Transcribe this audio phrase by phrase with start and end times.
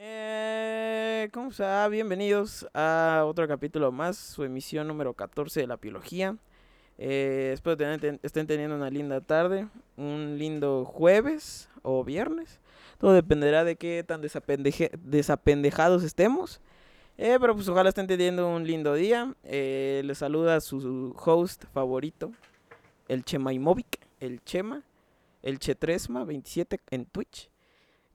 [0.00, 1.88] Eh, ¿Cómo está?
[1.88, 6.36] Bienvenidos a otro capítulo más, su emisión número 14 de la biología.
[6.98, 9.66] Eh, espero que estén teniendo una linda tarde,
[9.96, 12.60] un lindo jueves o viernes.
[12.98, 16.60] Todo dependerá de qué tan desapendejados estemos.
[17.16, 19.34] Eh, pero pues ojalá estén teniendo un lindo día.
[19.42, 22.30] Les saluda su host favorito,
[23.08, 24.84] el Chema Imovic, el Chema,
[25.42, 27.50] el Chetresma27 en Twitch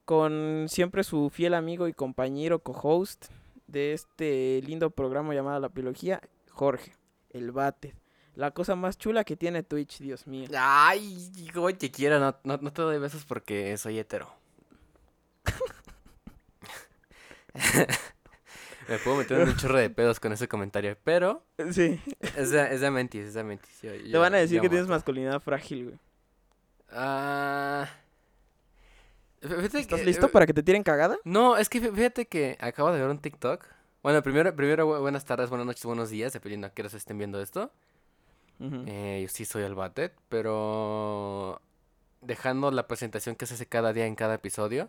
[0.04, 3.26] con siempre su fiel amigo y compañero co-host
[3.66, 6.94] de este lindo programa llamado La Biología, Jorge,
[7.30, 7.94] el bate.
[8.34, 10.48] La cosa más chula que tiene Twitch, Dios mío.
[10.58, 14.34] Ay, güey, te quiero, no, no, te doy besos porque soy hetero.
[18.88, 21.46] Me puedo meter en un chorro de pedos con ese comentario, pero...
[21.70, 22.00] Sí.
[22.36, 23.80] Es de, es de mentis, es de mentis.
[23.80, 25.98] te van a decir que tienes masculinidad frágil, güey.
[26.90, 27.88] Ah...
[29.44, 31.18] ¿Estás listo para que te tiren cagada?
[31.24, 33.66] No, es que fíjate que acabo de ver un TikTok.
[34.02, 37.40] Bueno, primero, primero buenas tardes, buenas noches, buenos días, dependiendo a qué se estén viendo
[37.40, 37.70] esto.
[38.58, 41.60] Eh, yo sí soy el Batet, pero
[42.22, 44.88] dejando la presentación que se hace cada día en cada episodio,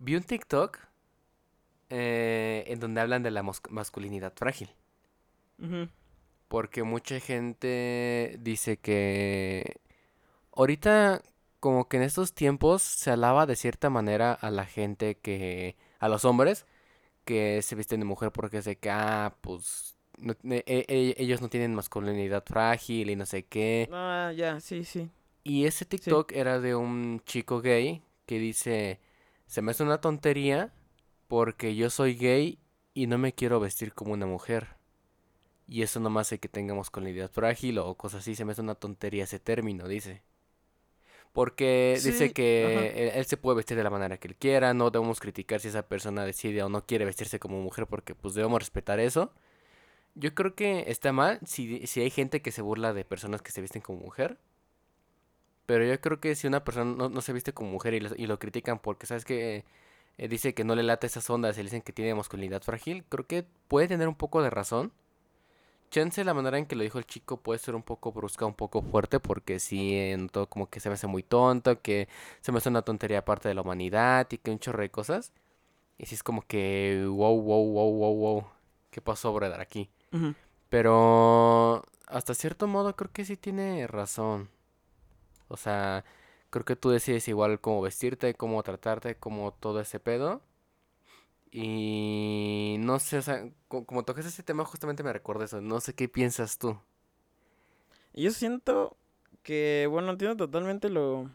[0.00, 0.78] vi un TikTok
[1.90, 4.70] eh, en donde hablan de la masculinidad frágil.
[6.48, 9.76] Porque mucha gente dice que
[10.52, 11.22] ahorita
[11.60, 16.08] como que en estos tiempos se alaba de cierta manera a la gente que, a
[16.08, 16.66] los hombres
[17.24, 21.74] que se visten de mujer porque sé que, ah, pues, e, e, ellos no tienen
[21.74, 23.88] masculinidad frágil y no sé qué.
[23.92, 25.10] Ah, ya, sí, sí.
[25.44, 29.00] Y ese TikTok era de un chico gay que dice,
[29.46, 30.72] se me hace una tontería
[31.28, 32.58] porque yo soy gay
[32.94, 34.76] y no me quiero vestir como una mujer.
[35.66, 38.60] Y eso no me hace que tenga masculinidad frágil o cosas así, se me hace
[38.60, 40.22] una tontería ese término, dice.
[41.32, 45.20] Porque dice que él, se puede vestir de la manera que él quiera, no debemos
[45.20, 48.98] criticar si esa persona decide o no quiere vestirse como mujer porque pues debemos respetar
[48.98, 49.32] eso.
[50.16, 53.52] Yo creo que está mal si, si hay gente que se burla de personas que
[53.52, 54.38] se visten como mujer.
[55.66, 58.26] Pero yo creo que si una persona no, se viste como mujer y lo, y
[58.26, 59.64] lo critican porque, ¿sabes que
[60.18, 63.04] eh, dice que no le late esas ondas y le dicen que tiene masculinidad frágil,
[63.08, 64.92] creo que puede tener un poco de razón.
[65.90, 68.54] Chance la manera en que lo dijo el chico puede ser un poco brusca, un
[68.54, 72.08] poco fuerte, porque sí, en todo como que se me hace muy tonto, que
[72.40, 75.32] se me hace una tontería aparte de la humanidad y que un chorro de cosas.
[75.98, 78.44] Y sí es como que, wow, wow, wow, wow, wow,
[78.90, 79.90] ¿qué pasó, brother, aquí?
[80.68, 84.48] Pero hasta cierto modo creo que sí tiene razón.
[85.48, 86.04] O sea,
[86.50, 90.40] creo que tú decides igual cómo vestirte, cómo tratarte, cómo todo ese pedo.
[91.52, 95.60] Y no sé, o sea, como, tocas ese tema, justamente me recuerda eso.
[95.60, 96.78] No sé qué piensas tú.
[98.14, 98.96] Yo siento
[99.42, 101.30] que, bueno, entiendo totalmente lo.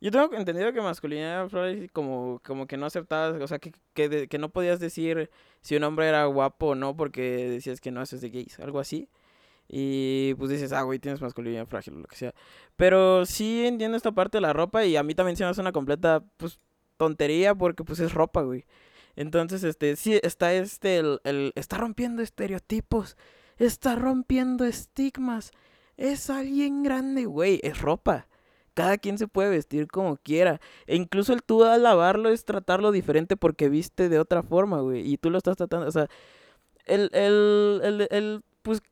[0.00, 1.50] Yo tengo entendido que masculinidad
[1.92, 3.72] como, como que no aceptabas, o sea, que,
[4.28, 5.28] que, no podías decir
[5.60, 8.78] si un hombre era guapo o no porque decías que no haces de gays, algo
[8.78, 9.08] así.
[9.68, 12.32] Y pues dices, ah, güey, tienes masculinidad frágil o lo que sea.
[12.76, 15.60] Pero sí entiendo esta parte de la ropa y a mí también se me hace
[15.60, 16.60] una completa, pues,
[16.96, 18.64] tontería porque pues es ropa, güey.
[19.18, 23.16] Entonces, este, sí, está este, el, el, está rompiendo estereotipos,
[23.56, 25.50] está rompiendo estigmas.
[25.96, 28.28] Es alguien grande, güey, es ropa.
[28.74, 30.60] Cada quien se puede vestir como quiera.
[30.86, 35.12] E incluso el tú al lavarlo es tratarlo diferente porque viste de otra forma, güey.
[35.12, 36.06] Y tú lo estás tratando, o sea,
[36.84, 38.82] el, el, el, el pues,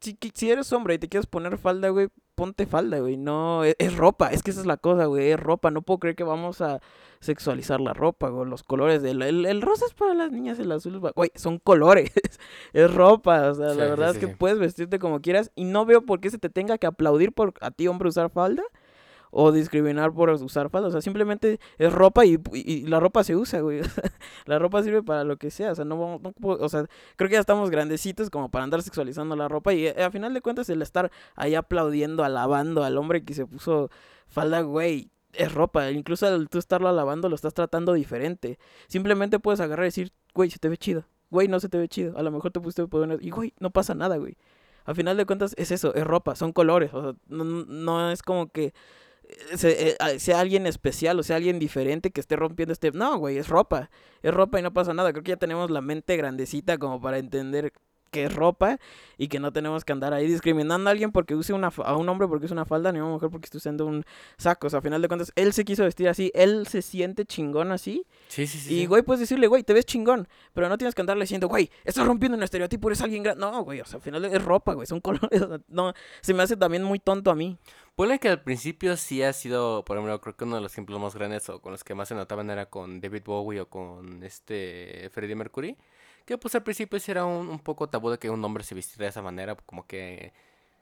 [0.00, 2.08] si, si eres hombre y te quieres poner falda, güey,
[2.40, 3.18] ponte falda, güey.
[3.18, 5.70] No, es, es, ropa, es que esa es la cosa, güey, es ropa.
[5.70, 6.80] No puedo creer que vamos a
[7.20, 8.48] sexualizar la ropa, güey.
[8.48, 12.10] Los colores del el, rosa es para las niñas, el azul es güey, son colores.
[12.72, 16.06] es ropa, o sea, la verdad es que puedes vestirte como quieras y no veo
[16.06, 18.62] por qué se te tenga que aplaudir por a ti hombre usar falda
[19.30, 20.88] o discriminar por usar falda.
[20.88, 23.80] O sea, simplemente es ropa y, y, la ropa se usa, güey.
[24.46, 25.72] la ropa sirve para lo que sea.
[25.72, 26.86] O sea, no, no, o sea,
[27.16, 29.72] creo que ya estamos grandecitos como para andar sexualizando la ropa.
[29.72, 33.46] Y eh, a final de cuentas, el estar ahí aplaudiendo, alabando al hombre que se
[33.46, 33.90] puso
[34.28, 35.10] falda, güey.
[35.32, 38.58] Es ropa, incluso al tú estarlo alabando lo estás tratando diferente.
[38.88, 41.04] Simplemente puedes agarrar y decir, güey, se te ve chido.
[41.30, 42.18] Güey, no se te ve chido.
[42.18, 44.36] A lo mejor te pusiste poner y güey, no pasa nada, güey.
[44.86, 46.92] A final de cuentas es eso, es ropa, son colores.
[46.92, 48.74] O sea, no, no es como que
[49.62, 52.90] eh, sea alguien especial o sea alguien diferente que esté rompiendo este...
[52.92, 53.90] No, güey, es ropa.
[54.22, 55.12] Es ropa y no pasa nada.
[55.12, 57.72] Creo que ya tenemos la mente grandecita como para entender
[58.10, 58.78] que es ropa
[59.16, 62.08] y que no tenemos que andar ahí discriminando a alguien porque use una a un
[62.08, 64.04] hombre porque use una falda ni a una mujer porque esté usando un
[64.36, 64.66] saco.
[64.66, 67.72] O sea, a final de cuentas, él se quiso vestir así, él se siente chingón
[67.72, 68.06] así.
[68.28, 68.74] Sí, sí, sí.
[68.74, 71.70] Y, güey, puedes decirle, güey, te ves chingón, pero no tienes que andarle diciendo, güey,
[71.84, 73.40] estás rompiendo un estereotipo, eres alguien grande.
[73.40, 75.42] No, güey, o sea, al final es ropa, güey, son colores.
[75.68, 77.56] No, se me hace también muy tonto a mí.
[77.94, 81.00] Ponle que al principio sí ha sido, por ejemplo, creo que uno de los ejemplos
[81.00, 84.22] más grandes o con los que más se notaban era con David Bowie o con
[84.22, 85.76] este Freddie Mercury.
[86.30, 88.76] Que pues al principio sí era un, un poco tabú de que un hombre se
[88.76, 90.32] vistiera de esa manera, como que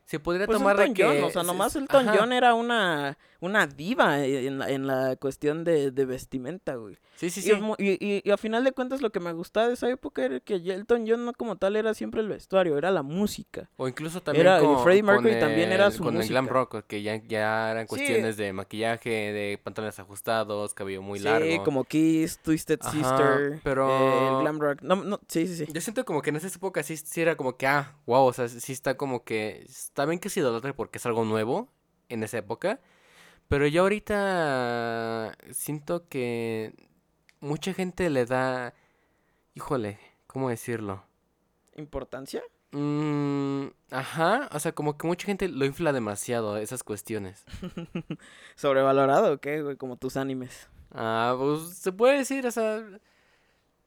[0.08, 1.04] se podría Pues tomar de que...
[1.04, 2.16] John, o sea, nomás Elton Ajá.
[2.18, 6.96] John era una, una diva en la, en la cuestión de, de vestimenta, güey.
[7.16, 7.54] Sí, sí, Y, sí.
[7.60, 10.24] mu- y, y- y a final de cuentas lo que me gustaba de esa época
[10.24, 13.68] era que Elton John no como tal era siempre el vestuario, era la música.
[13.76, 16.26] O incluso también Era- y con, Freddie con Mercury también era el- su con el
[16.26, 16.54] glam música.
[16.58, 17.88] rock, que ya, ya eran Sí.
[17.88, 21.64] cuestiones de maquillaje, de pantalones ajustados, cabello muy sí, largo.
[21.64, 24.80] como Kiss, Twisted Ajá, Sister, pero- eh, el glam rock.
[24.80, 25.72] No, no, sí, sí, sí.
[25.72, 28.32] Yo siento como que en esa época sí, sí era como que, ah, wow, o
[28.32, 29.66] sea, sí está como que,
[30.06, 31.68] bien que se idolatre porque es algo nuevo
[32.08, 32.80] en esa época,
[33.48, 36.74] pero yo ahorita siento que
[37.40, 38.74] mucha gente le da,
[39.54, 41.02] híjole, ¿cómo decirlo?
[41.76, 42.42] ¿Importancia?
[42.72, 47.44] Mm, ajá, o sea, como que mucha gente lo infla demasiado, esas cuestiones.
[48.56, 49.76] ¿Sobrevalorado o qué, güey?
[49.76, 50.68] Como tus animes.
[50.90, 52.82] Ah, pues se puede decir, o sea,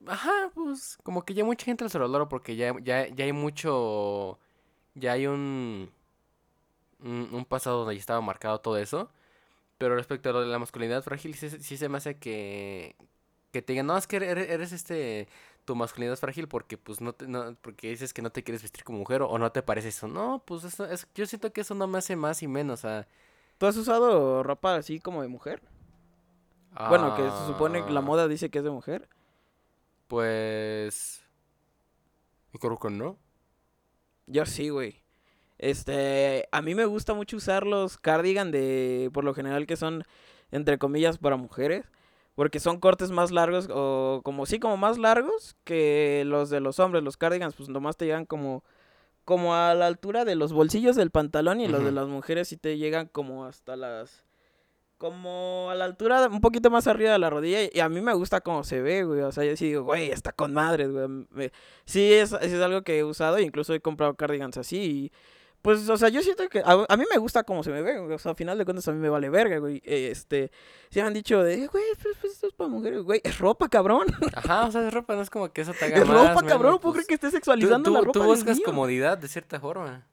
[0.07, 4.39] ajá, pues como que ya mucha gente lo sobrevalora porque ya, ya, ya hay mucho,
[4.95, 5.91] ya hay un,
[7.03, 9.09] un, un pasado donde ya estaba marcado todo eso,
[9.77, 12.95] pero respecto a lo de la masculinidad frágil, sí, se- sí se me hace que,
[13.51, 15.27] que te digan, no, es que eres, eres este,
[15.65, 18.83] tu masculinidad frágil porque pues no, te, no, porque dices que no te quieres vestir
[18.83, 21.62] como mujer o, o no te parece eso, no, pues eso, es, yo siento que
[21.62, 23.07] eso no me hace más y menos, o sea,
[23.57, 25.62] ¿Tú has usado ropa así como de mujer?
[26.88, 29.07] Bueno, que se supone que la ah, moda dice que es de mujer.
[30.07, 31.24] Pues.
[32.53, 33.18] Yo creo que no.
[34.27, 35.00] Yo sí, güey.
[35.61, 40.03] Este, a mí me gusta mucho usar los cardigan de, por lo general, que son,
[40.51, 41.85] entre comillas, para mujeres.
[42.33, 46.79] Porque son cortes más largos, o como sí, como más largos que los de los
[46.79, 47.03] hombres.
[47.03, 48.63] Los cardigans, pues nomás te llegan como,
[49.23, 51.61] como a la altura de los bolsillos del pantalón.
[51.61, 54.23] Y los de las mujeres sí te llegan como hasta las,
[54.97, 57.59] como a la altura, un poquito más arriba de la rodilla.
[57.71, 59.21] Y a mí me gusta cómo se ve, güey.
[59.21, 61.07] O sea, yo sí digo, güey, está con madres, güey.
[61.31, 61.51] Me-
[61.85, 64.77] Sí, es, es algo que he usado, incluso he comprado cardigans así.
[64.77, 65.11] Y
[65.61, 67.99] pues, o sea, yo siento que a, a mí me gusta cómo se me ve,
[67.99, 68.13] güey.
[68.13, 69.81] O sea, al final de cuentas a mí me vale verga, güey.
[69.85, 70.51] Este,
[70.89, 73.21] se me han dicho de, güey, pues, pues, esto es para mujeres, güey.
[73.23, 74.07] Es ropa, cabrón.
[74.35, 76.79] Ajá, o sea, es ropa, no es como que eso te haga Es ropa, cabrón.
[76.79, 78.11] ¿Puedo pues, creer que estés tú, sexualizando tú- la ropa?
[78.13, 80.07] tú buscas comodidad de cierta forma.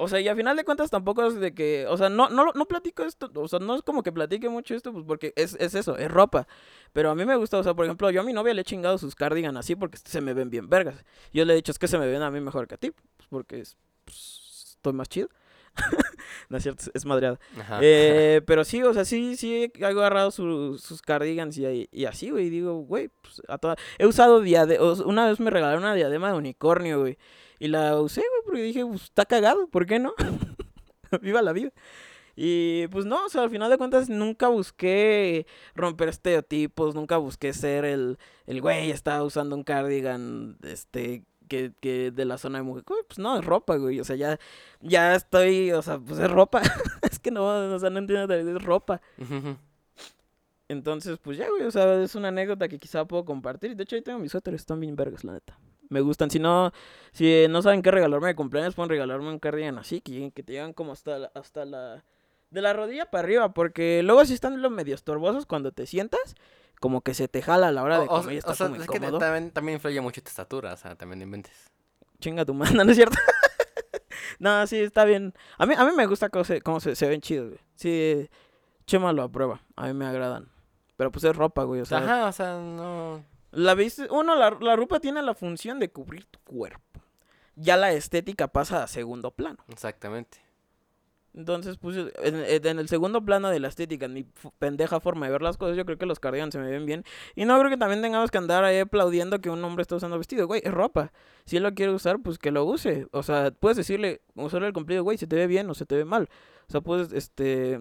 [0.00, 2.52] O sea, y a final de cuentas tampoco es de que, o sea, no, no,
[2.54, 5.56] no platico esto, o sea, no es como que platique mucho esto, pues porque es,
[5.58, 6.46] es eso, es ropa.
[6.92, 8.64] Pero a mí me gusta, o sea, por ejemplo, yo a mi novia le he
[8.64, 11.04] chingado sus cardigan así porque se me ven bien vergas.
[11.32, 12.92] Yo le he dicho, es que se me ven a mí mejor que a ti,
[12.92, 14.47] pues porque es- pues,
[14.78, 15.28] estoy más chido.
[16.48, 17.38] no es cierto, es madreada.
[17.80, 22.30] Eh, pero sí, o sea, sí, sí he agarrado su- sus cardigans y, y así,
[22.30, 22.46] güey.
[22.46, 23.76] y Digo, güey, pues a toda...
[23.98, 25.00] He usado diademas.
[25.00, 27.18] Una vez me regalaron una diadema de unicornio, güey.
[27.60, 30.14] Y la usé, güey, porque dije, pues está cagado, ¿por qué no?
[31.22, 31.70] Viva la vida.
[32.40, 37.52] Y pues no, o sea, al final de cuentas nunca busqué romper estereotipos, nunca busqué
[37.52, 38.16] ser el,
[38.46, 42.84] el güey, estaba usando un cardigan, este, que, que de la zona de mujer.
[42.86, 44.38] Güey, pues no, es ropa, güey, o sea, ya,
[44.80, 46.62] ya estoy, o sea, pues es ropa.
[47.02, 49.00] es que no, o sea, no entiendo, es ropa.
[50.68, 53.74] Entonces, pues ya, güey, o sea, es una anécdota que quizá puedo compartir.
[53.74, 55.58] De hecho, ahí tengo mis suéteres, están bien vergas, la neta.
[55.88, 56.30] Me gustan.
[56.30, 56.72] Si no,
[57.12, 60.74] si no saben qué regalarme de cumpleaños, pueden regalarme un cardigan así, que, te llegan
[60.74, 62.04] como hasta la, hasta la...
[62.50, 66.34] De la rodilla para arriba, porque luego si están los medio estorbosos cuando te sientas,
[66.80, 68.66] como que se te jala a la hora de O- o- comer y o sea,
[68.68, 71.54] como es que también, también influye mucho tu estatura, o sea, también inventes.
[72.20, 73.16] Chinga tu mano, ¿no es cierto?
[74.38, 75.34] no, sí, está bien.
[75.58, 77.60] A mí, a mí me gusta cómo se, cómo se, se ven chidos, güey.
[77.74, 78.28] Sí,
[78.86, 79.60] Chema lo aprueba.
[79.76, 80.48] A mí me agradan.
[80.96, 81.80] Pero pues es ropa, güey.
[81.80, 83.24] O sea, Ajá, o sea, no...
[83.52, 86.80] la viste, uno, la, la ropa tiene la función de cubrir tu cuerpo.
[87.54, 89.58] Ya la estética pasa a segundo plano.
[89.68, 90.38] Exactamente.
[91.38, 92.34] Entonces, pues, en,
[92.66, 94.26] en- el segundo plano de la estética, en mi
[94.58, 97.04] pendeja forma de ver las cosas, yo creo que los cardigans se me ven bien.
[97.36, 100.18] Y no creo que también tengamos que andar ahí aplaudiendo que un hombre está usando
[100.18, 101.12] vestido, güey, es ropa.
[101.44, 103.06] Si él lo quiere usar, pues que lo use.
[103.12, 105.94] O sea, puedes decirle, usarle el cumplido, güey, se te ve bien o se te
[105.94, 106.28] ve mal.
[106.68, 107.78] O sea, puedes, este...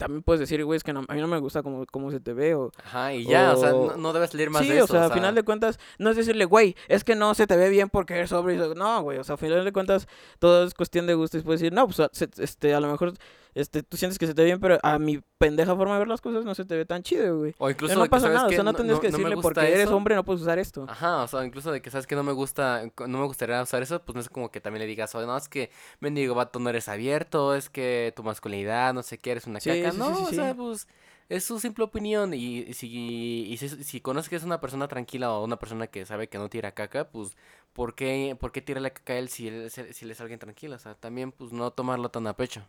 [0.00, 2.20] También puedes decir, güey, es que no- a mí no me gusta cómo, cómo se
[2.20, 2.72] te ve o...
[2.82, 4.84] Ajá, y ya, o sea, no, no debes leer más sí, de eso.
[4.84, 7.54] o sea, a final de cuentas, no es decirle, güey, es que no se te
[7.58, 8.56] ve bien porque eres sobre.
[8.56, 11.36] No, güey, o sea, a final de cuentas, todo es cuestión de gusto.
[11.36, 12.00] Y puedes decir, no, pues,
[12.38, 13.12] este, a lo mejor
[13.54, 16.08] este, tú sientes que se te ve bien, pero a mi pendeja forma de ver
[16.08, 17.52] las cosas no se te ve tan chido, güey.
[17.52, 19.36] O Pero incluso no de que, pasa ¿sabes nada, o sea, no tendrías que decirle
[19.36, 19.96] porque eres eso".
[19.96, 20.86] hombre no puedes usar esto.
[20.88, 23.82] Ajá, o sea, incluso de que sabes que no me gusta, no me gustaría usar
[23.82, 26.58] eso, pues no es como que también le digas, oye, no, es que mendigo vato
[26.58, 29.92] no eres abierto, es que tu masculinidad, no sé qué, eres una Sí, caca.
[29.92, 30.88] sí, no, sí, o sea, pues
[31.28, 34.88] es su simple opinión y, y si, y si, si conoces que es una persona
[34.88, 37.36] tranquila o una persona que sabe que no tira caca, pues
[37.72, 40.40] ¿por qué, por qué tira la caca a él si él, si él es alguien
[40.40, 40.74] tranquilo?
[40.76, 42.62] O sea, también pues no tomarlo tan a pecho.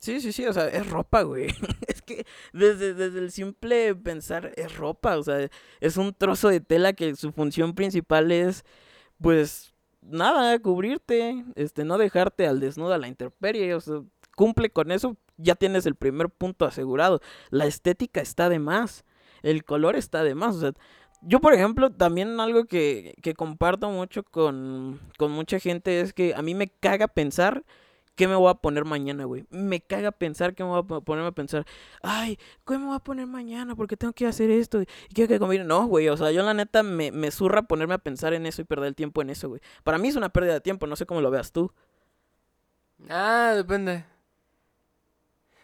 [0.00, 1.48] Sí, sí, sí, o sea, es ropa, güey.
[1.86, 5.48] Es que desde, desde el simple pensar es ropa, o sea,
[5.80, 8.64] es un trozo de tela que su función principal es,
[9.20, 14.02] pues, nada, cubrirte, este, no dejarte al desnudo a la intemperie, o sea,
[14.36, 17.20] cumple con eso, ya tienes el primer punto asegurado.
[17.50, 19.04] La estética está de más,
[19.42, 20.72] el color está de más, o sea,
[21.22, 26.34] yo, por ejemplo, también algo que, que comparto mucho con, con mucha gente es que
[26.34, 27.64] a mí me caga pensar
[28.20, 29.46] ¿Qué me voy a poner mañana, güey?
[29.48, 31.64] Me caga pensar que me voy a po- ponerme a pensar,
[32.02, 33.74] ay, ¿qué me voy a poner mañana?
[33.74, 35.64] Porque tengo que hacer esto y quiero que combine.
[35.64, 38.60] No, güey, o sea, yo la neta me, me zurra ponerme a pensar en eso
[38.60, 39.62] y perder el tiempo en eso, güey.
[39.84, 41.72] Para mí es una pérdida de tiempo, no sé cómo lo veas tú.
[43.08, 44.04] Ah, depende.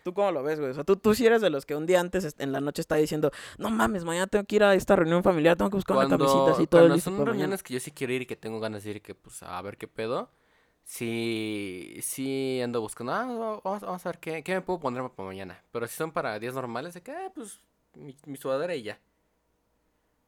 [0.03, 0.71] ¿Tú cómo lo ves, güey?
[0.71, 2.61] O sea, tú, tú sí eres de los que un día antes est- en la
[2.61, 5.77] noche está diciendo, no mames, mañana tengo que ir a esta reunión familiar, tengo que
[5.77, 7.41] buscar una camisita así todo listo son para mañana".
[7.41, 9.61] reuniones que yo sí quiero ir y que tengo ganas de ir que pues a
[9.63, 10.31] ver qué pedo.
[10.89, 15.03] Sí, sí ando buscando, ah, va- vamos, vamos a ver qué, qué me puedo poner
[15.11, 15.61] para mañana.
[15.73, 17.61] Pero si son para días normales, de que, ah, pues
[17.95, 18.99] mi, mi sudadera y ya.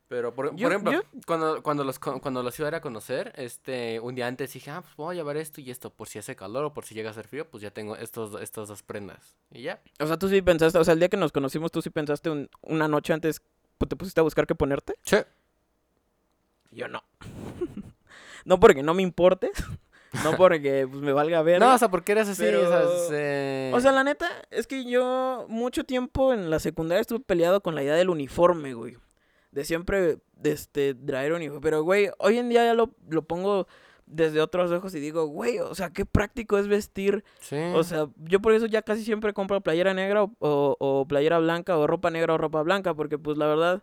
[0.08, 4.00] Pero por, ejemplo, yo- cuando, cuando los cuando los iba a ir a conocer, este,
[4.00, 6.34] un día antes dije, ah, pues voy a llevar esto y esto, por si hace
[6.34, 9.36] calor o por si llega a hacer frío, pues ya tengo estos, estas dos prendas.
[9.52, 9.80] Y ya.
[10.00, 12.30] O sea, tú sí pensaste, o sea, el día que nos conocimos, tú sí pensaste
[12.30, 13.42] un- una noche antes,
[13.76, 14.94] pues, te pusiste a buscar qué ponerte.
[15.04, 15.18] Sí.
[16.72, 17.04] Yo no.
[18.44, 19.52] no porque no me importes,
[20.24, 21.60] no porque pues, me valga ver.
[21.60, 24.26] No, o sea, porque eres así, Pero- o sea, es, eh, O sea, la neta,
[24.50, 28.74] es que yo mucho tiempo en la secundaria estuve peleado con la idea del uniforme,
[28.74, 28.96] güey.
[29.52, 31.60] De siempre, de este, traer uniforme.
[31.62, 33.66] Pero, güey, hoy en día ya lo, lo pongo
[34.06, 37.24] desde otros ojos y digo, güey, o sea, qué práctico es vestir.
[37.40, 37.56] sí.
[37.74, 41.38] O sea, yo por eso ya casi siempre compro playera negra o, o- o playera
[41.38, 42.94] blanca o ropa negra o ropa blanca.
[42.94, 43.82] Porque, pues, la verdad,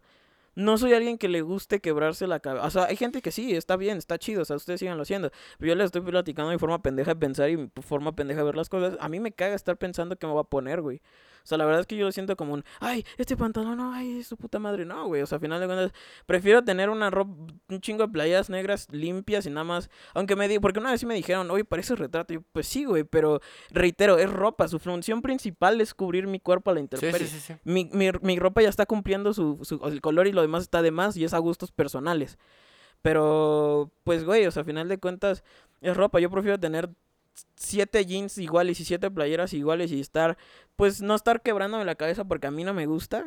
[0.55, 2.65] no soy alguien que le guste quebrarse la cabeza.
[2.65, 4.41] O sea, hay gente que sí, está bien, está chido.
[4.41, 5.31] O sea, ustedes síganlo haciendo.
[5.57, 8.45] Pero yo les estoy platicando mi forma pendeja de pensar y mi forma pendeja de
[8.45, 8.97] ver las cosas.
[8.99, 11.01] A mí me caga estar pensando qué me voy a poner, güey.
[11.45, 13.93] O sea, la verdad es que yo lo siento como un, ay, este pantalón, no,
[13.93, 15.21] ay, su puta madre, no, güey.
[15.21, 15.91] O sea, al final de cuentas,
[16.25, 17.31] prefiero tener una ropa,
[17.69, 19.91] un chingo de playas negras limpias y nada más.
[20.15, 22.33] Aunque me di, porque una vez sí me dijeron, oye, parece retrato.
[22.33, 24.67] Y yo, pues sí, güey, pero reitero, es ropa.
[24.67, 27.27] Su función principal es cubrir mi cuerpo a la intemperie.
[27.27, 27.53] sí, sí, sí.
[27.63, 30.81] Mi, mi, mi ropa ya está cumpliendo su, su- el color y lo demás está
[30.81, 32.39] de más y es a gustos personales.
[33.01, 35.43] Pero, pues, güey, o sea, a final de cuentas
[35.81, 36.19] es ropa.
[36.19, 36.89] Yo prefiero tener
[37.55, 40.37] siete jeans iguales y siete playeras iguales y estar,
[40.75, 43.25] pues, no estar quebrándome la cabeza porque a mí no me gusta.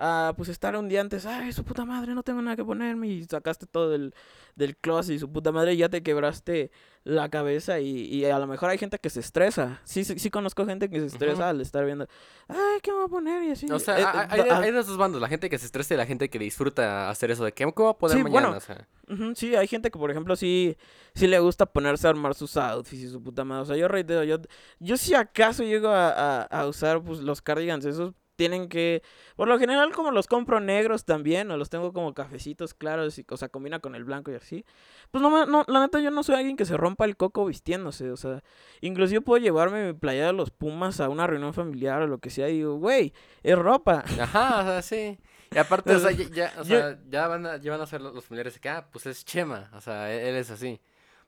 [0.00, 3.08] Ah, pues estar un día antes, ay, su puta madre, no tengo nada que ponerme
[3.08, 4.14] y sacaste todo del,
[4.54, 6.70] del closet y su puta madre ya te quebraste
[7.02, 9.80] la cabeza y, y a lo mejor hay gente que se estresa.
[9.82, 12.06] Sí, sí, sí conozco gente que se estresa al estar viendo,
[12.46, 13.42] ay, ¿qué me voy a poner?
[13.42, 13.66] Y así.
[13.72, 15.66] O sea, Eh, hay, eh, hay ah, hay de esos bandos, la gente que se
[15.66, 18.22] estresa y la gente que disfruta hacer eso de que me voy a poner Sí,
[18.22, 18.86] mañana, bueno, o sea.
[19.10, 20.76] Ujú, Sí, hay gente que, por ejemplo, sí,
[21.14, 23.62] sí le gusta ponerse a armar sus outfits y su puta madre.
[23.62, 24.36] O sea, yo reitero, yo,
[24.78, 29.02] yo si acaso llego a, a- a usar pues, los cardigans, esos tienen que,
[29.34, 33.26] por lo general, como los compro negros también, o los tengo como cafecitos claros, y,
[33.28, 34.64] o sea, combina con el blanco y así.
[35.10, 38.12] Pues no, no, la neta, yo no soy alguien que se rompa el coco vistiéndose,
[38.12, 38.44] o sea,
[38.80, 42.30] inclusive puedo llevarme mi playera de los Pumas a una reunión familiar o lo que
[42.30, 44.04] sea, y digo, güey, es ropa.
[44.20, 45.18] Ajá, o sea, sí.
[45.50, 48.00] Y aparte, o sea, ya, ya- o sea, ya van a, ya van a ser
[48.00, 50.80] los familiares de que, ah, pues es Chema, o sea, e-, él, él es así.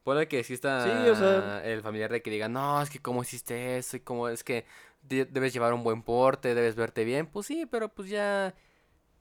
[0.03, 3.23] Puede que exista Sí, o sea- el familiar de que diga, no, es que cómo
[3.23, 4.65] hiciste eso y cómo es que
[5.03, 7.27] de- debes llevar un buen porte, debes verte bien.
[7.27, 8.55] Pues sí, pero pues ya,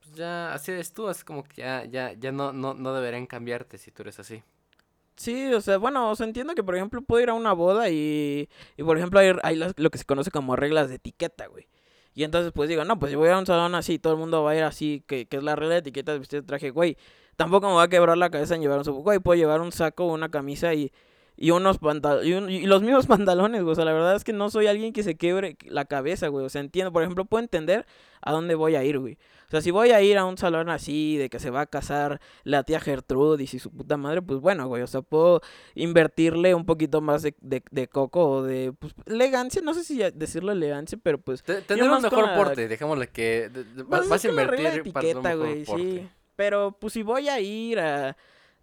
[0.01, 3.25] pues ya, así eres tú, es como que ya, ya, ya no, no, no deberían
[3.27, 4.41] cambiarte si tú eres así.
[5.15, 7.89] Sí, o sea, bueno, o sea, entiendo que, por ejemplo, puedo ir a una boda
[7.89, 11.47] y, y por ejemplo, hay, hay las- lo que se conoce como reglas de etiqueta,
[11.47, 11.67] güey.
[12.15, 14.43] Y entonces, pues digo, no, pues yo voy a un salón así, todo el mundo
[14.43, 16.69] va a ir así, que, que es la regla de etiqueta de vestir de traje,
[16.69, 16.97] güey.
[17.39, 19.71] Tampoco me va a quebrar la cabeza en llevar un saco, güey, puedo llevar un
[19.71, 20.91] saco, una camisa y,
[21.37, 23.71] y unos pantalones, y, un- y los mismos pantalones, güey.
[23.71, 26.45] O sea, la verdad es que no soy alguien que se quiebre la cabeza, güey.
[26.45, 27.85] O sea, entiendo, por ejemplo, puedo entender
[28.21, 29.17] a dónde voy a ir, güey.
[29.47, 31.65] O sea, si voy a ir a un salón así, de que se va a
[31.65, 34.83] casar la tía Gertrudis y su puta madre, pues bueno, güey.
[34.83, 35.41] O sea, puedo
[35.73, 39.61] invertirle un poquito más de, de, de coco o de pues, elegancia.
[39.63, 41.41] No sé si decirlo elegancia, pero pues.
[41.41, 44.65] Te- Tener un mejor la- porte, dejémosle que de- pues, vas, vas a la invertir
[44.93, 46.09] para un etiqueta, güey, sí.
[46.39, 48.15] Pero pues si voy a ir a,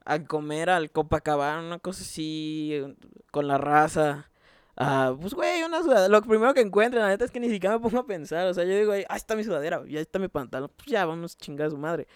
[0.07, 2.95] a comer al Copacabana, una cosa así, eh,
[3.31, 4.31] con la raza,
[4.79, 6.09] Ah, pues, güey, una sudadera.
[6.09, 8.47] Lo primero que encuentro, la neta es que ni siquiera me pongo a pensar.
[8.47, 10.71] O sea, yo digo, ahí está mi sudadera, ya está mi pantalón.
[10.77, 12.07] Pues ya, vamos a chingar a su madre.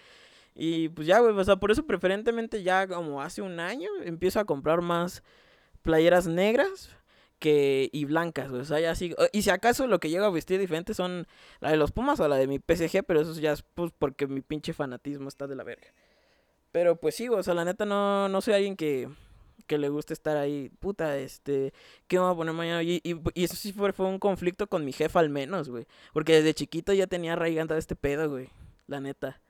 [0.55, 4.39] Y pues ya, güey, o sea, por eso preferentemente ya como hace un año empiezo
[4.39, 5.23] a comprar más
[5.83, 6.89] playeras negras
[7.41, 8.51] que y blancas.
[8.51, 9.13] O sea, ya así.
[9.33, 11.27] Y si acaso lo que llego a vestir diferente son
[11.59, 14.27] la de los Pumas o la de mi PSG, pero eso ya es pues porque
[14.27, 15.87] mi pinche fanatismo está de la verga.
[16.71, 19.09] Pero pues sí, o sea, la neta no, no soy alguien que,
[19.67, 21.73] que le guste estar ahí, puta, este,
[22.07, 22.83] ¿qué vamos a poner mañana?
[22.83, 25.87] Y, y, eso sí fue, fue, un conflicto con mi jefa al menos, güey.
[26.13, 28.49] Porque desde chiquito ya tenía de este pedo, güey.
[28.87, 29.41] La neta.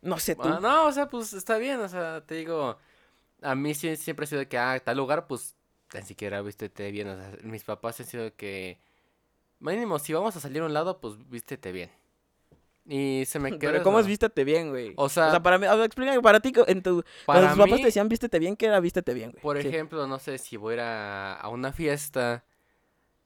[0.00, 0.44] No sé tú.
[0.44, 2.78] Ah, no, o sea, pues está bien, o sea, te digo,
[3.42, 5.56] a mí siempre ha sido que, ah, tal lugar, pues,
[5.94, 8.78] ni siquiera vístete bien, o sea, mis papás han sido que,
[9.60, 11.90] mínimo, si vamos a salir a un lado, pues vístete bien.
[12.88, 13.72] Y se me quedó.
[13.72, 14.94] Pero ¿cómo es vístete bien, güey?
[14.96, 17.80] O sea, o sea para mí, explícame, para ti, en tu, para cuando tus papás
[17.80, 19.42] te decían vístete bien, ¿qué era vístete bien, güey?
[19.42, 22.44] Por ejemplo, no sé, si voy a ir a, una fiesta,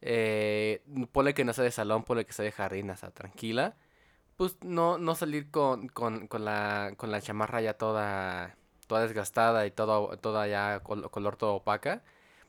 [0.00, 3.76] eh, ponle que no sea de salón, ponle que sea de jardín, o sea, tranquila.
[4.36, 8.56] Pues no, no salir con, con, con, la, con la chamarra ya toda,
[8.88, 12.02] toda desgastada y todo, toda ya color todo opaca.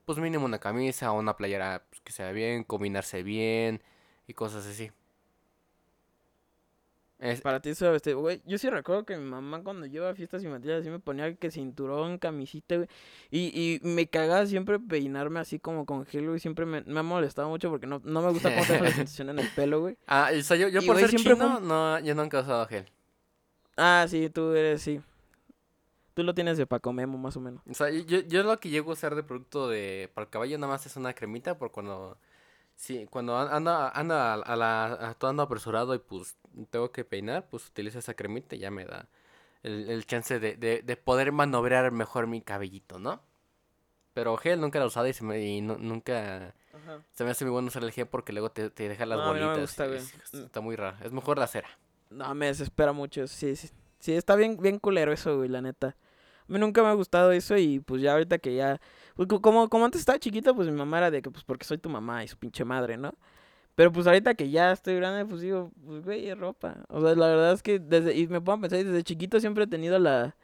[0.06, 3.82] Pues mínimo una camisa o una playera pues, que sea bien, combinarse bien
[4.28, 4.92] y cosas así.
[7.42, 10.44] Para ti eso, este, güey, yo sí recuerdo que mi mamá cuando lleva a fiestas
[10.44, 12.90] infantiles así me ponía que cinturón, camisita, güey,
[13.32, 17.04] y, y me cagaba siempre peinarme así como con gel, güey, siempre me, me ha
[17.04, 19.98] molestado mucho porque no, no me gusta cómo la sensación en el pelo, güey.
[20.06, 22.92] Ah, o sea, yo, yo por ser siempre chino, no, yo nunca he usado gel.
[23.78, 25.00] Ah, sí, tú eres, sí.
[26.14, 27.62] Tú lo tienes de Paco Memo, más o menos.
[27.70, 30.58] O sea, yo, yo lo que llego a usar de producto de para el caballo
[30.58, 32.18] nada más es una cremita por cuando
[32.76, 36.36] Sí, cuando anda, anda a la, todo ando apresurado y pues
[36.70, 39.08] tengo que peinar, pues utilizo esa cremita y ya me da
[39.62, 43.22] el, el chance de, de, de, poder manobrar mejor mi cabellito, ¿no?
[44.14, 46.54] Pero gel nunca lo he usado y, se me, y nunca
[47.14, 49.80] se me hace muy bueno usar el gel porque luego te, te deja las bolitas.
[50.34, 50.98] está muy raro.
[51.04, 51.70] Es mejor la cera.
[52.10, 53.28] No, me desespera mucho.
[53.28, 53.70] Sí, sí,
[54.04, 55.96] sí, está bien, bien culero eso, güey, la neta.
[56.50, 58.82] A mí nunca me ha gustado eso y pues ya ahorita que ya...
[59.16, 61.78] Pues, como, como antes estaba chiquita, pues mi mamá era de que pues porque soy
[61.78, 63.16] tu mamá y su pinche madre, ¿no?
[63.76, 66.86] Pero pues ahorita que ya estoy grande, pues digo, pues güey, es ropa.
[66.90, 68.16] O sea, la verdad es que desde...
[68.16, 70.36] Y me puedo pensar, desde chiquito siempre he tenido la...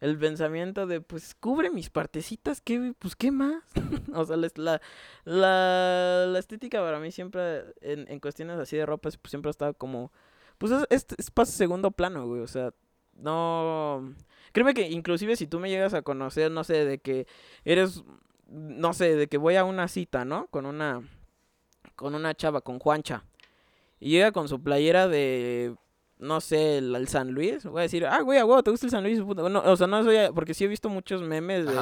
[0.00, 3.64] El pensamiento de, pues, cubre mis partecitas, ¿qué, pues, ¿qué más?
[4.14, 4.80] o sea, la,
[5.24, 9.52] la, la, estética para mí siempre, en, en cuestiones así de ropa, pues, siempre ha
[9.52, 10.12] estado como...
[10.58, 12.42] Pues es, es, es paso segundo plano, güey.
[12.42, 12.72] O sea,
[13.18, 14.14] no...
[14.52, 17.26] Créeme que inclusive si tú me llegas a conocer, no sé, de que
[17.64, 18.02] eres,
[18.48, 20.46] no sé, de que voy a una cita, ¿no?
[20.46, 21.02] Con una,
[21.96, 23.24] con una chava, con Juancha.
[24.00, 25.74] Y llega con su playera de,
[26.18, 27.64] no sé, el, San Luis.
[27.64, 29.20] Voy a decir, ah, güey, güey, ¿te gusta el San Luis?
[29.20, 31.78] o sea, no soy, porque sí he visto muchos memes de...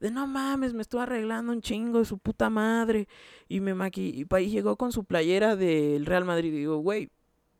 [0.00, 3.08] De no mames, me estuve arreglando un chingo de su puta madre.
[3.48, 6.52] Y me maqui y, llegó con su playera del Real Madrid.
[6.52, 7.10] Y digo, güey,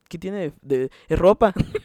[0.09, 1.55] ¿qué tiene de, de ropa?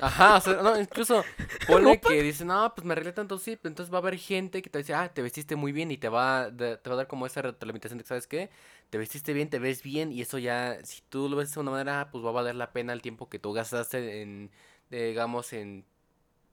[0.00, 1.24] Ajá, o sea, no, incluso
[1.66, 4.70] pone que dice, no, pues me arreglé tanto, sí, entonces va a haber gente que
[4.70, 7.26] te dice, ah, te vestiste muy bien y te va, te va a dar como
[7.26, 8.50] esa retroalimentación de que, ¿sabes qué?
[8.90, 11.70] Te vestiste bien, te ves bien y eso ya, si tú lo ves de una
[11.70, 14.50] manera, pues va a valer la pena el tiempo que tú gastaste en,
[14.90, 15.84] digamos, en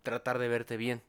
[0.03, 1.01] tratar de verte bien.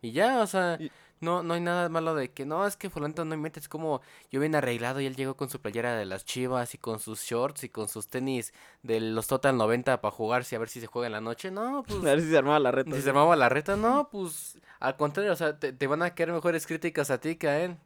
[0.00, 0.78] Y ya, o sea,
[1.20, 4.00] no, no hay nada malo de que no, es que fulano no inventes como
[4.30, 7.22] yo bien arreglado y él llegó con su playera de las chivas y con sus
[7.22, 8.52] shorts y con sus tenis
[8.82, 11.50] de los Total 90 para jugarse a ver si se juega en la noche.
[11.50, 11.98] No, pues.
[12.00, 12.94] A ver si se armaba la reta.
[12.94, 14.58] Si se armaba la reta, no, pues.
[14.80, 17.76] Al contrario, o sea, te, van a quedar mejores críticas a ti que a él.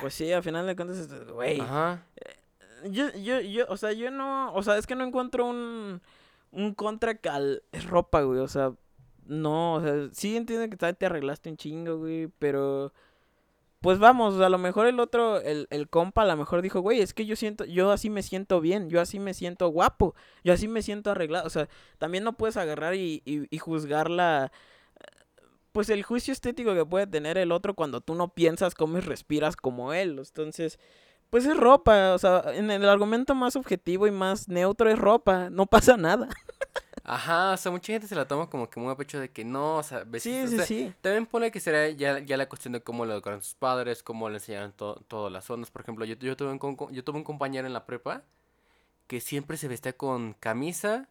[0.00, 1.60] pues sí, al final de cuentas, güey.
[1.60, 2.04] Ajá.
[2.16, 4.54] Eh, yo, yo, yo, o sea, yo no.
[4.54, 6.00] O sea, es que no encuentro un.
[6.52, 7.62] Un contra cal.
[7.72, 8.40] Es ropa, güey.
[8.40, 8.72] O sea,
[9.30, 12.92] no, o sea, sí entiendo que te arreglaste un chingo, güey, pero
[13.80, 17.00] pues vamos, a lo mejor el otro, el, el compa a lo mejor dijo, güey,
[17.00, 20.14] es que yo siento, yo así me siento bien, yo así me siento guapo,
[20.44, 24.10] yo así me siento arreglado, o sea, también no puedes agarrar y, y, y juzgar
[24.10, 24.52] la,
[25.72, 29.56] pues el juicio estético que puede tener el otro cuando tú no piensas, comes, respiras
[29.56, 30.78] como él, entonces,
[31.30, 35.50] pues es ropa, o sea, en el argumento más objetivo y más neutro es ropa,
[35.50, 36.28] no pasa nada.
[37.04, 39.44] Ajá, o sea, mucha gente se la toma como que muy a pecho de que
[39.44, 40.94] no, o sea, sí, sí, sí.
[41.00, 44.28] También pone que será ya, ya la cuestión de cómo lo educaron sus padres, cómo
[44.28, 45.70] le enseñaron todas las zonas.
[45.70, 48.22] Por ejemplo, yo, yo, tuve un, yo tuve un compañero en la prepa
[49.06, 51.08] que siempre se vestía con camisa,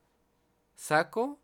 [0.76, 1.40] saco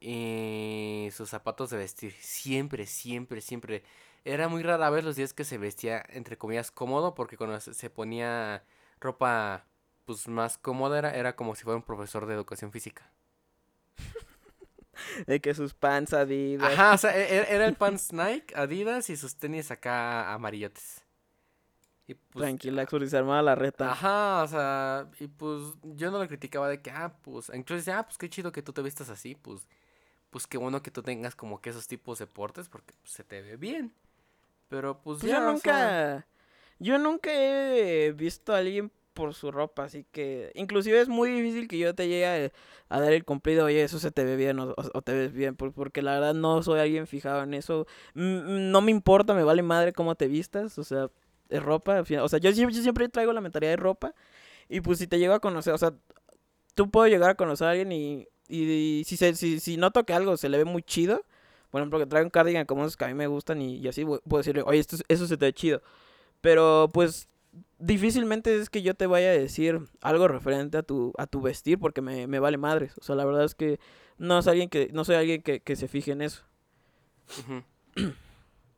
[0.00, 2.12] y sus zapatos de vestir.
[2.20, 3.84] Siempre, siempre, siempre.
[4.24, 7.90] Era muy rara vez los días que se vestía, entre comillas, cómodo, porque cuando se
[7.90, 8.64] ponía
[9.00, 9.66] ropa
[10.04, 13.10] pues más cómoda era, era como si fuera un profesor de educación física.
[15.26, 16.72] de que sus pants Adidas.
[16.72, 21.02] Ajá, o sea, e- e- era el pants Nike, Adidas y sus tenis acá amarillotes.
[22.06, 23.92] Y pues, Tranquila, porque se armaba la reta.
[23.92, 28.00] Ajá, o sea, y pues yo no lo criticaba de que, ah, pues, incluso decía,
[28.00, 29.66] ah, pues qué chido que tú te vistas así, pues,
[30.30, 33.22] pues qué bueno que tú tengas como que esos tipos de deportes porque pues, se
[33.24, 33.94] te ve bien.
[34.68, 36.26] Pero pues, Pues ya, yo o sea, nunca,
[36.78, 41.68] yo nunca he visto a alguien por su ropa, así que inclusive es muy difícil
[41.68, 44.58] que yo te llegue a, a dar el cumplido, oye, eso se te ve bien
[44.58, 47.86] o, o- te ves bien, por- porque la verdad no soy alguien fijado en eso,
[48.14, 51.10] Mm, no me importa, me vale madre cómo te vistas, o sea,
[51.48, 54.14] es ropa, o sea, yo, yo siempre traigo la mentalidad de ropa
[54.68, 55.94] y pues si te llego a conocer, o sea,
[56.74, 60.12] tú puedo llegar a conocer a alguien y, y, si, se, si, si noto que
[60.14, 61.22] algo se le ve muy chido,
[61.70, 63.88] por ejemplo, que trae un cardigan como esos que a mí me gustan y, y
[63.88, 65.82] así puedo decirle, oye, esto, es- eso se te ve chido.
[66.40, 67.28] Pero pues
[67.78, 71.78] difícilmente es que yo te vaya a decir algo referente a tu, a tu vestir
[71.78, 72.96] porque me, me vale madres.
[72.98, 73.78] O sea, la verdad es que
[74.18, 76.44] no es alguien que, no soy alguien que, que se fije en eso.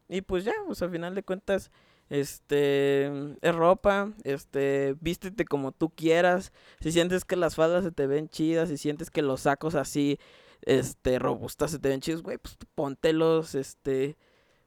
[0.07, 1.71] Y pues ya, pues al final de cuentas,
[2.11, 3.07] este,
[3.41, 6.53] es ropa, este, vístete como tú quieras.
[6.81, 10.19] Si sientes que las faldas se te ven chidas, si sientes que los sacos así,
[10.63, 14.17] este, robustas se te ven chidos, güey, pues póntelos, este,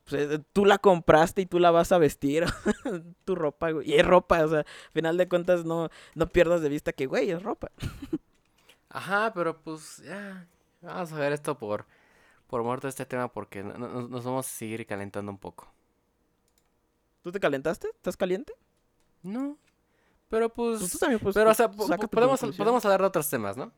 [0.09, 2.45] pues, eh, tú la compraste y tú la vas a vestir,
[3.25, 3.89] tu ropa, güey.
[3.89, 7.05] Y es ropa, o sea, al final de cuentas no, no pierdas de vista que,
[7.05, 7.71] güey, es ropa.
[8.89, 10.47] Ajá, pero pues ya,
[10.81, 11.85] vamos a ver esto por,
[12.47, 15.71] por muerto este tema porque no- no- nos vamos a seguir calentando un poco.
[17.21, 17.89] ¿Tú te calentaste?
[17.89, 18.53] ¿Estás caliente?
[19.23, 19.57] No,
[20.29, 22.55] pero pues, Pues tú también, pues, pero o sea, podemos, conclusión.
[22.57, 23.71] podemos hablar de otros temas, ¿no?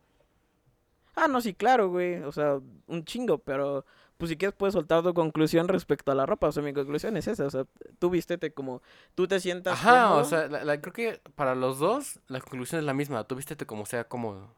[1.22, 2.22] Ah, no, sí, claro, güey.
[2.24, 3.86] O sea, un chingo, pero
[4.18, 6.48] pues si quieres puedes soltar tu conclusión respecto a la ropa.
[6.48, 7.46] O sea, mi conclusión es esa.
[7.46, 7.66] O sea,
[8.00, 8.82] tú vístete como
[9.16, 10.26] tú te sientas Ajá, o cómodo.
[10.26, 13.24] sea, la- la- creo que para los dos la conclusión es la misma.
[13.26, 14.50] Tú vístete como sea cómodo.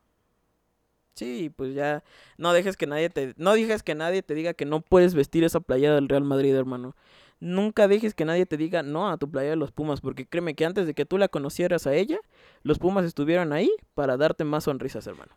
[1.13, 2.04] Sí, pues ya
[2.38, 5.43] no dejes que nadie te no dejes que nadie te diga que no puedes vestir
[5.43, 6.95] esa playera del Real Madrid, hermano.
[7.39, 10.56] Nunca dejes que nadie te diga no a tu playera de los Pumas, porque créeme
[10.56, 12.19] que antes de que tú la conocieras a ella,
[12.63, 15.34] los Pumas estuvieron ahí para darte más sonrisas, hermano.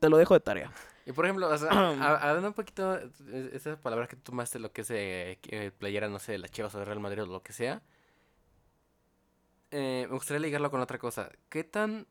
[0.00, 0.72] Te lo dejo de tarea.
[1.06, 1.70] Y por ejemplo, o sea,
[2.20, 2.98] hablando un poquito,
[3.52, 6.48] esas palabras que tú tomaste, lo que es eh, eh, playera, no sé, de la
[6.48, 7.82] Chivas o de Real Madrid o lo que sea,
[9.70, 11.30] eh, me gustaría ligarlo con otra cosa.
[11.48, 12.06] ¿Qué tan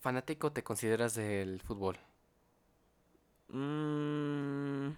[0.00, 1.98] fanático te consideras del fútbol?
[3.48, 4.90] Mm,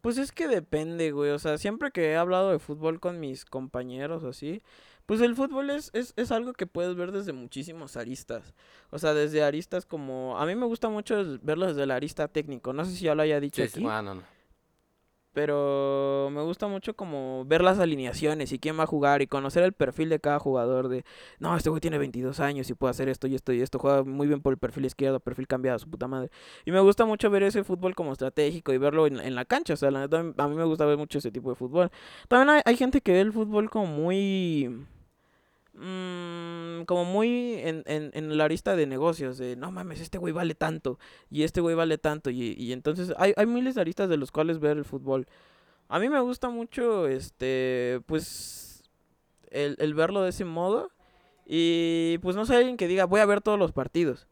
[0.00, 1.30] pues es que depende, güey.
[1.30, 4.62] O sea, siempre que he hablado de fútbol con mis compañeros o así,
[5.06, 8.54] pues el fútbol es, es, es algo que puedes ver desde muchísimos aristas.
[8.90, 10.38] O sea, desde aristas como...
[10.38, 12.72] A mí me gusta mucho verlo desde la arista técnico.
[12.72, 13.88] No sé si ya lo haya dicho Sí, sí, aquí.
[13.88, 14.22] ah, no, no.
[15.34, 19.64] Pero me gusta mucho como ver las alineaciones y quién va a jugar y conocer
[19.64, 21.04] el perfil de cada jugador de,
[21.40, 24.04] no, este güey tiene 22 años y puede hacer esto y esto y esto, juega
[24.04, 26.30] muy bien por el perfil izquierdo, perfil cambiado, su puta madre.
[26.64, 29.74] Y me gusta mucho ver ese fútbol como estratégico y verlo en, en la cancha,
[29.74, 31.90] o sea, la neta, a mí me gusta ver mucho ese tipo de fútbol.
[32.28, 34.86] También hay, hay gente que ve el fútbol como muy...
[35.74, 40.32] mm, como muy en, en, en la arista de negocios, de no mames, este güey
[40.32, 40.98] vale tanto
[41.30, 44.30] y este güey vale tanto y, y entonces hay, hay miles de aristas de los
[44.32, 45.26] cuales ver el fútbol.
[45.88, 48.84] A mí me gusta mucho, este, pues,
[49.50, 50.90] el, el verlo de ese modo
[51.46, 54.26] y pues no soy alguien que diga voy a ver todos los partidos.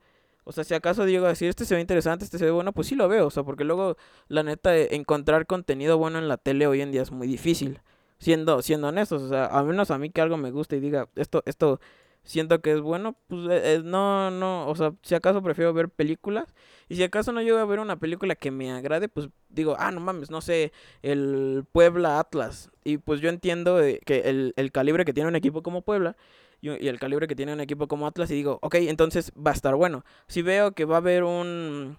[0.45, 2.89] O sea, si acaso digo así, este se ve interesante, este se ve bueno, pues
[2.89, 3.27] sí lo veo.
[3.27, 3.97] O sea, porque luego,
[4.29, 7.81] la neta, encontrar contenido bueno en la tele hoy en día es muy difícil.
[8.23, 11.09] Siendo, siendo honestos, o sea, a menos a mí que algo me guste y diga,
[11.17, 11.81] esto, esto
[12.23, 16.55] siento que es bueno, pues eh, no, no, o sea, si acaso prefiero ver películas.
[16.89, 19.91] Y si acaso no llego a ver una película que me agrade, pues digo, ah,
[19.91, 20.71] no mames, no sé,
[21.03, 22.71] el Puebla Atlas.
[22.85, 26.17] Y pues yo entiendo eh, que el, el calibre que tiene un equipo como Puebla
[26.61, 29.51] y, y el calibre que tiene un equipo como Atlas y digo, ok, entonces va
[29.51, 30.05] a estar bueno.
[30.29, 31.99] Si veo que va a haber un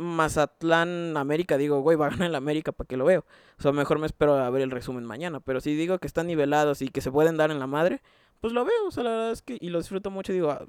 [0.00, 3.24] Mazatlán América, digo, güey, va a ganar el América para que lo veo.
[3.58, 5.40] O sea, mejor me espero a ver el resumen mañana.
[5.40, 8.00] Pero si digo que están nivelados y que se pueden dar en la madre,
[8.40, 8.86] pues lo veo.
[8.86, 10.32] O sea, la verdad es que, y lo disfruto mucho.
[10.32, 10.66] Digo, ah,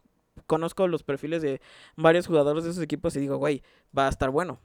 [0.47, 1.61] conozco los perfiles de
[1.95, 3.63] varios jugadores de esos equipos y digo, güey,
[3.97, 4.59] va a estar bueno.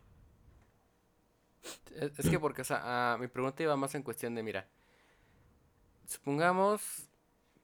[1.94, 4.66] Es, que porque, o sea, ah, mi pregunta iba más en cuestión de, mira,
[6.06, 7.08] supongamos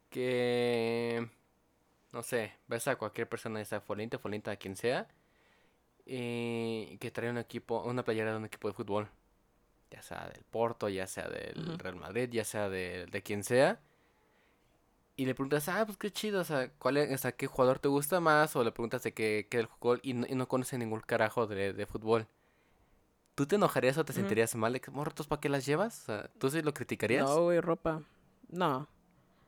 [0.08, 1.28] que,
[2.12, 5.08] no sé, ves a cualquier persona, ya sea Folinte, Folinta, quien sea,
[6.06, 9.08] y que trae un equipo, una playera de un equipo de fútbol,
[9.90, 11.78] ya sea del Porto, ya sea del.
[11.78, 13.80] Real Madrid, ya sea de, de quien sea,
[15.14, 17.78] y le preguntas, ah, pues qué chido, o sea, ¿cuál es, o sea, qué jugador
[17.78, 18.56] te gusta más?
[18.56, 21.46] O le preguntas de qué, qué del fútbol y no, y no conoce ningún carajo
[21.46, 22.26] de, de fútbol.
[23.34, 24.20] ¿Tú te enojarías o te Ujú.
[24.20, 24.80] sentirías mal?
[24.90, 26.02] Mortos, ¿para qué las llevas?
[26.02, 27.24] O sea, ¿tú sí lo criticarías?
[27.24, 28.02] No, güey, ropa.
[28.48, 28.88] No.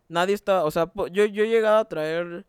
[0.09, 2.47] Nadie está, o sea, yo, yo he llegado a traer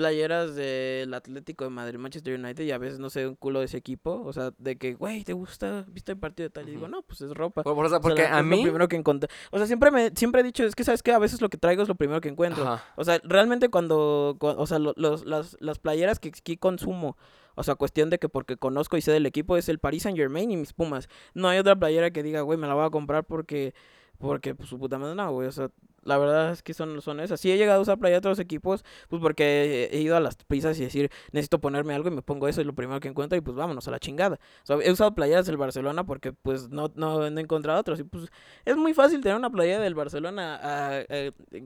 [0.00, 3.66] playeras del Atlético de Madrid, Manchester United, y a veces no sé un culo de
[3.66, 4.22] ese equipo.
[4.24, 5.84] O sea, de que, güey, ¿te gusta?
[5.88, 6.66] ¿Viste el partido de tal?
[6.68, 7.62] Y digo, no, pues es ropa.
[7.62, 8.56] Por- por- o sea, O sea, porque a es mí...
[8.56, 9.28] Lo primero que encontré.
[9.50, 11.12] O sea, siempre, me, siempre he dicho, es que, ¿sabes qué?
[11.12, 12.62] A veces lo que traigo es lo primero que encuentro.
[12.66, 12.82] Ajá.
[12.96, 17.18] O sea, realmente cuando, cu- o sea, lo- los, las, las playeras que aquí consumo,
[17.56, 20.16] o sea, cuestión de que porque conozco y sé del equipo es el Paris Saint
[20.16, 21.08] Germain y mis Pumas.
[21.34, 23.74] No hay otra playera que diga, güey, me la voy a comprar porque,
[24.20, 25.70] porque, pues, su puta madre, no, güey, o sea,
[26.02, 27.40] la verdad es que son, son esas.
[27.40, 30.36] Sí he llegado a usar playera de otros equipos, pues porque he, ido a las
[30.36, 33.36] prisas y decir, necesito ponerme algo y me pongo eso y lo primero que encuentro
[33.36, 34.36] y pues vámonos a la chingada.
[34.62, 38.00] O sea, he usado playeras del Barcelona porque pues no, no, no he encontrado otros
[38.00, 38.28] y pues
[38.64, 41.04] es muy fácil tener una playera del Barcelona a- a-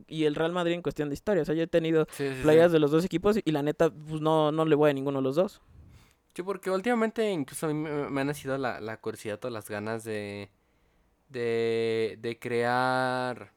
[0.09, 1.43] y el Real Madrid en cuestión de historia.
[1.43, 2.43] O sea, yo he tenido Sí, sí, sí.
[2.43, 5.19] playeras de los dos equipos y la neta, pues no, no le voy a ninguno
[5.19, 5.63] de los dos.
[6.35, 9.69] Sí, porque últimamente incluso a mí me, me han nacido la, la curiosidad o las
[9.71, 10.51] ganas de,
[11.35, 13.53] de, de crear,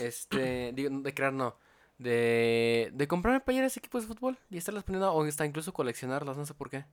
[0.00, 1.56] este, digo, de crear no,
[1.98, 6.36] de, de comprarme playeras de equipos de fútbol y estarlas poniendo o hasta incluso coleccionarlas,
[6.36, 6.86] no sé por qué.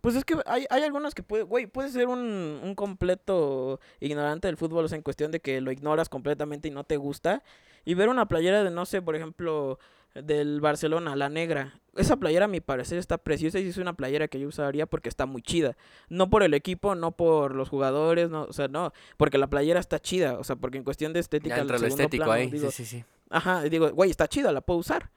[0.00, 4.48] Pues es que hay, hay algunas que puede, güey, puedes ser un, un completo ignorante
[4.48, 7.42] del fútbol, o sea, en cuestión de que lo ignoras completamente y no te gusta.
[7.84, 9.78] Y ver una playera de, no sé, por ejemplo,
[10.22, 11.80] del Barcelona, la negra.
[11.96, 15.08] Esa playera, a mi parecer, está preciosa y es una playera que yo usaría porque
[15.08, 15.76] está muy chida.
[16.08, 19.80] No por el equipo, no por los jugadores, no, o sea, no, porque la playera
[19.80, 22.50] está chida, o sea, porque en cuestión de estética, Ya el lo estético plano, ahí,
[22.50, 23.04] digo, sí, sí, sí.
[23.30, 25.10] Ajá, digo, güey, está chida, la puedo usar.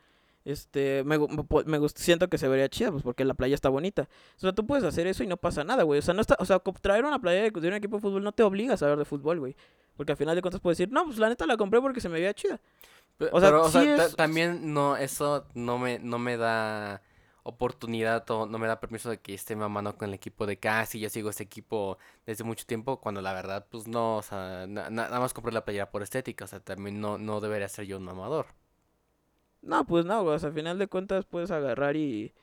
[0.45, 1.28] Este, me, me
[1.80, 4.08] me siento que se vería chida, pues porque la playa está bonita.
[4.38, 5.99] O sea, tú puedes hacer eso y no pasa nada, güey.
[5.99, 8.23] O sea, no está, o sea, traer una playa de, de un equipo de fútbol
[8.23, 9.56] no te obliga a saber de fútbol, güey.
[9.97, 12.08] Porque al final de cuentas puedes decir, no, pues la neta la compré porque se
[12.10, 12.60] me veía chida.
[13.32, 16.38] O sea, Pero, o sea, sí ta- es- también no, eso no me, no me
[16.38, 17.02] da
[17.43, 20.99] oportunidad o no me da permiso de que esté mamando con el equipo de casi,
[20.99, 24.89] yo sigo este equipo desde mucho tiempo, cuando la verdad, pues no, o sea, na-
[24.89, 27.86] na- nada más compré la playera por estética, o sea, también no, no debería ser
[27.86, 28.47] yo un mamador.
[29.62, 30.36] No, pues no, güey.
[30.36, 32.34] O sea, al final de cuentas puedes agarrar y.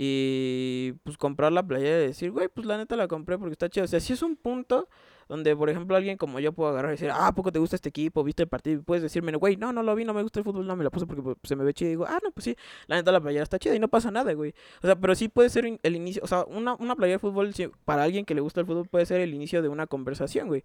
[0.00, 3.68] Y pues comprar la playera y decir, güey, pues la neta la compré porque está
[3.68, 3.84] chida.
[3.84, 4.88] O sea, si es un punto
[5.28, 7.76] donde, por ejemplo, alguien como yo puedo agarrar y decir, ah, ¿a poco te gusta
[7.76, 8.24] este equipo?
[8.24, 8.80] ¿Viste el partido?
[8.80, 10.84] Y puedes decirme, güey, no, no lo vi, no me gusta el fútbol, no me
[10.84, 11.88] la puse porque pues, se me ve chida.
[11.88, 12.56] Y digo, ah, no, pues sí,
[12.86, 14.54] la neta la playera está chida y no pasa nada, güey.
[14.82, 17.52] O sea, pero sí puede ser el inicio, o sea, una, una playera de fútbol,
[17.84, 20.64] para alguien que le gusta el fútbol, puede ser el inicio de una conversación, güey.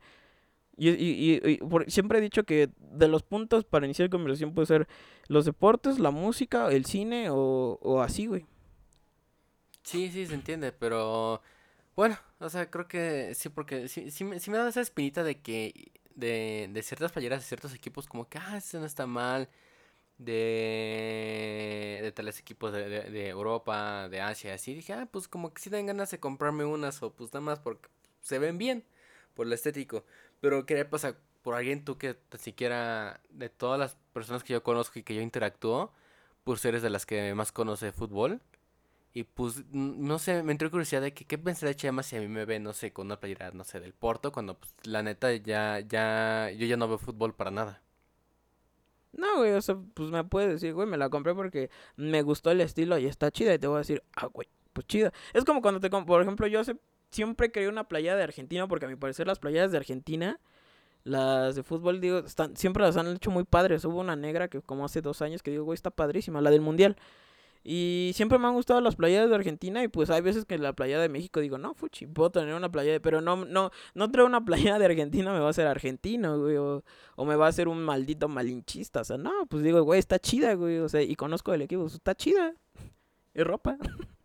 [0.77, 4.53] Y, y, y- y por- siempre he dicho que de los puntos para iniciar conversación
[4.53, 4.87] puede ser
[5.27, 8.45] los deportes, la música, el cine o, o así, güey.
[9.83, 11.41] Sí, sí, se entiende, pero
[11.95, 15.41] bueno, o sea, creo que sí, porque sí, sí, sí me da esa espinita de
[15.41, 19.49] que de, de ciertas playeras de ciertos equipos, como que, ah, eso no está mal,
[20.17, 25.53] de, de tales equipos de, de, de Europa, de Asia, así, dije, ah, pues como
[25.53, 27.89] que sí dan ganas de comprarme unas, o pues nada más porque
[28.21, 28.85] se ven bien,
[29.35, 30.05] por lo estético,
[30.43, 34.61] pero qué pasa por alguien tú que tan siquiera de todas las personas que yo
[34.61, 35.93] conozco y que yo interactúo,
[36.43, 38.41] pues eres de las que más conoce fútbol.
[39.13, 42.27] Y pues, no sé, me entró curiosidad de que qué pensaría Chema si a mí
[42.27, 45.33] me ve, no sé, con una playera, no sé, del Porto, cuando pues la neta
[45.33, 47.81] ya, ya, yo ya no veo fútbol para nada.
[49.13, 52.51] No, güey, o sea, pues me puedes decir, güey, me la compré porque me gustó
[52.51, 53.53] el estilo y está chida.
[53.53, 55.13] Y te voy a decir, ah, güey, pues chida.
[55.33, 56.75] Es como cuando te, por ejemplo, yo hace,
[57.13, 60.39] siempre quería una playa de Argentina porque a mi parecer las playas de Argentina,
[61.03, 63.85] las de fútbol, digo, están, siempre las han hecho muy padres.
[63.85, 66.61] Hubo una negra que como hace dos años que digo, güey, está padrísima, la del
[66.61, 66.97] Mundial.
[67.65, 70.73] Y siempre me han gustado las playas de Argentina y pues hay veces que la
[70.73, 72.99] playa de México digo, no, fuchi, puedo tener una playa de...
[72.99, 76.57] Pero no, no, no traigo una playa de Argentina, me va a hacer argentino, güey,
[76.57, 76.83] o,
[77.15, 79.01] o me va a hacer un maldito malinchista.
[79.01, 81.83] O sea, no, pues digo, güey, está chida, güey, o sea, y conozco el equipo,
[81.83, 82.53] pues, está chida.
[83.33, 83.77] Es ropa.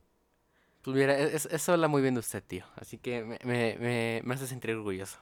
[0.82, 2.64] Pues mira, e- es- eso habla muy bien de usted, tío.
[2.76, 5.18] Así que me, me, me, me hace sentir orgulloso.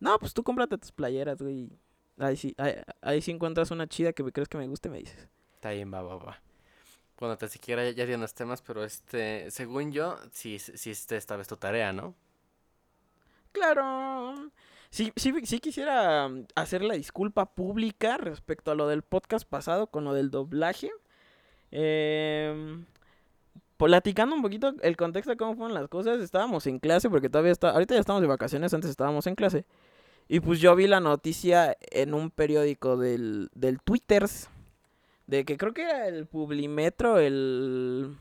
[0.00, 1.70] No, pues tú cómprate tus playeras, güey.
[2.18, 5.28] Ahí sí, ahí, ahí sí encuentras una chida que crees que me guste, me dices.
[5.54, 6.42] Está bien, va, va, va.
[7.18, 11.16] Bueno, tan siquiera ya, ya di unos temas, pero este, según yo, sí, sí, este,
[11.16, 12.14] esta vez tu tarea, ¿no?
[13.52, 14.50] Claro.
[14.90, 19.88] Sí, sí, sí quisiera mm, hacer la disculpa pública respecto a lo del podcast pasado
[19.88, 20.90] con lo del doblaje.
[21.72, 22.86] Em,
[23.78, 27.52] platicando un poquito el contexto de cómo fueron las cosas, estábamos en clase porque todavía
[27.52, 29.64] está, ahorita ya estamos de vacaciones, antes estábamos en clase.
[30.28, 34.50] Y pues yo vi la noticia en un periódico del, del Twitters,
[35.26, 38.14] de que creo que era el Publimetro, el...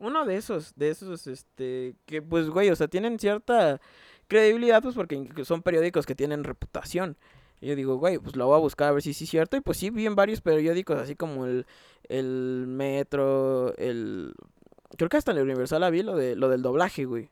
[0.00, 3.80] Uno de esos, de esos, este, que pues, güey, o sea, tienen cierta
[4.28, 7.18] credibilidad, pues porque son periódicos que tienen reputación.
[7.60, 9.56] Y yo digo, güey, pues lo voy a buscar a ver si sí es cierto.
[9.56, 11.66] Y pues sí, vi en varios periódicos, así como el,
[12.08, 14.34] el Metro, el...
[14.96, 17.30] Creo que hasta en el Universal la vi lo, de, lo del doblaje, güey.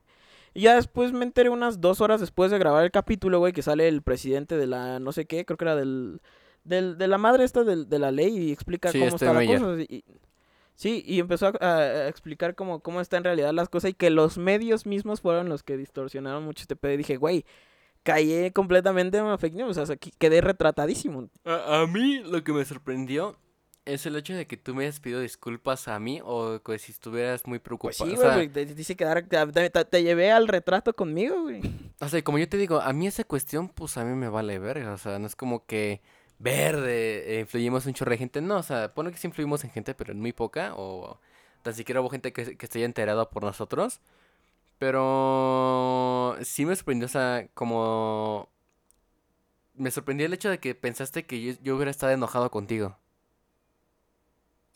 [0.53, 3.61] Y ya después me enteré unas dos horas después de grabar el capítulo, güey, que
[3.61, 6.21] sale el presidente de la no sé qué, creo que era del,
[6.63, 9.45] del, de la madre esta del- de, la ley y explica Sí, cómo está la
[9.45, 9.81] cosa.
[9.81, 10.03] y-
[10.73, 14.37] sí, y empezó a, explicar cómo, cómo está en realidad las cosas y que los
[14.39, 16.93] medios mismos fueron los que distorsionaron mucho este pedo.
[16.93, 17.45] Y dije, güey,
[18.03, 19.77] caí completamente en fake news.
[19.77, 21.29] O sea, que- quedé retratadísimo.
[21.45, 23.35] A, a mí lo que me sorprendió
[23.93, 26.91] es el hecho de que tú me hayas pedido disculpas a mí o que si
[26.91, 27.93] estuvieras muy Pues preocupado.
[28.09, 30.93] sí, o, güey, sea, güey, te, te hice quedar, te, te- te llevé al retrato
[30.95, 31.61] conmigo, güey.
[31.99, 34.59] o sea, como yo te digo, a mí esa cuestión, pues a mí me vale
[34.59, 34.93] verga.
[34.93, 36.01] O sea, no es como que
[36.39, 38.41] verde, eh, influimos un chorro de gente.
[38.41, 40.73] No, o sea, pone que sí influimos en gente, pero en muy poca.
[40.75, 41.19] O
[41.63, 43.99] tan siquiera hubo gente que, que esté enterada por nosotros.
[44.77, 48.49] Pero sí me sorprendió, o sea, como...
[49.75, 52.97] Me sorprendió el hecho de que pensaste que yo, yo hubiera estado enojado contigo.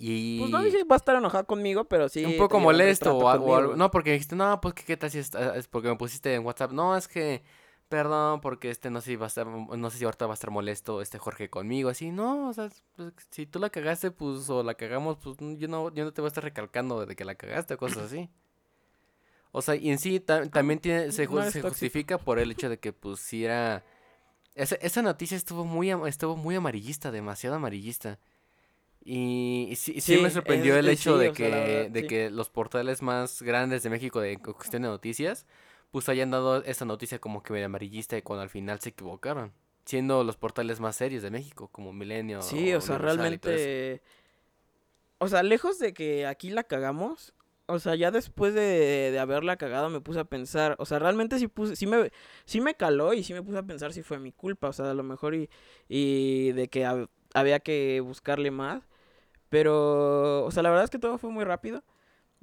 [0.05, 0.37] Y...
[0.37, 2.25] Pues no dije va a estar enojado conmigo, pero sí.
[2.25, 3.77] un poco molesto o, algo.
[3.77, 6.35] No, porque dijiste, no, pues que qué tal si es, ah, es porque me pusiste
[6.35, 6.73] en WhatsApp.
[6.73, 7.41] No, es que,
[7.87, 10.35] perdón, porque este no sé si va a estar, no sé si ahorita va a
[10.35, 11.87] estar molesto este Jorge conmigo.
[11.87, 15.69] Así, no, o sea, pues, si tú la cagaste, pues, o la cagamos, pues yo
[15.69, 18.29] no, yo no te voy a estar recalcando de que la cagaste o cosas así.
[19.53, 22.77] O sea, y en sí ta- también tiene, se, no justifica por el hecho de
[22.77, 23.85] que, pues, si era...
[24.53, 28.19] Esa, esa noticia estuvo muy, estuvo muy amarillista, demasiado amarillista.
[29.05, 32.05] Y, y sí, sí Sí, me sorprendió el hecho sí, de sea, que, verdad, de
[32.05, 35.45] que los portales más grandes de México de cu- cuestión de noticias,
[35.91, 39.53] pues hayan dado esa noticia como que medio amarillista y cuando al final se equivocaron.
[39.85, 42.39] Siendo los portales más serios de México, como Milenio.
[42.39, 44.01] Sí, o sea, realmente.
[45.19, 47.33] O sea, lejos de que aquí la cagamos.
[47.65, 50.75] O sea, ya después de, de haberla cagado me puse a pensar.
[50.79, 52.11] O sea, realmente sí puse, sí me,
[52.45, 54.67] sí me caló y sí me puse a pensar si fue mi culpa.
[54.69, 55.49] O sea, a lo mejor y,
[55.87, 58.83] y de que hab- había que buscarle más.
[59.53, 61.83] Pero, o sea, la verdad es que todo fue muy rápido.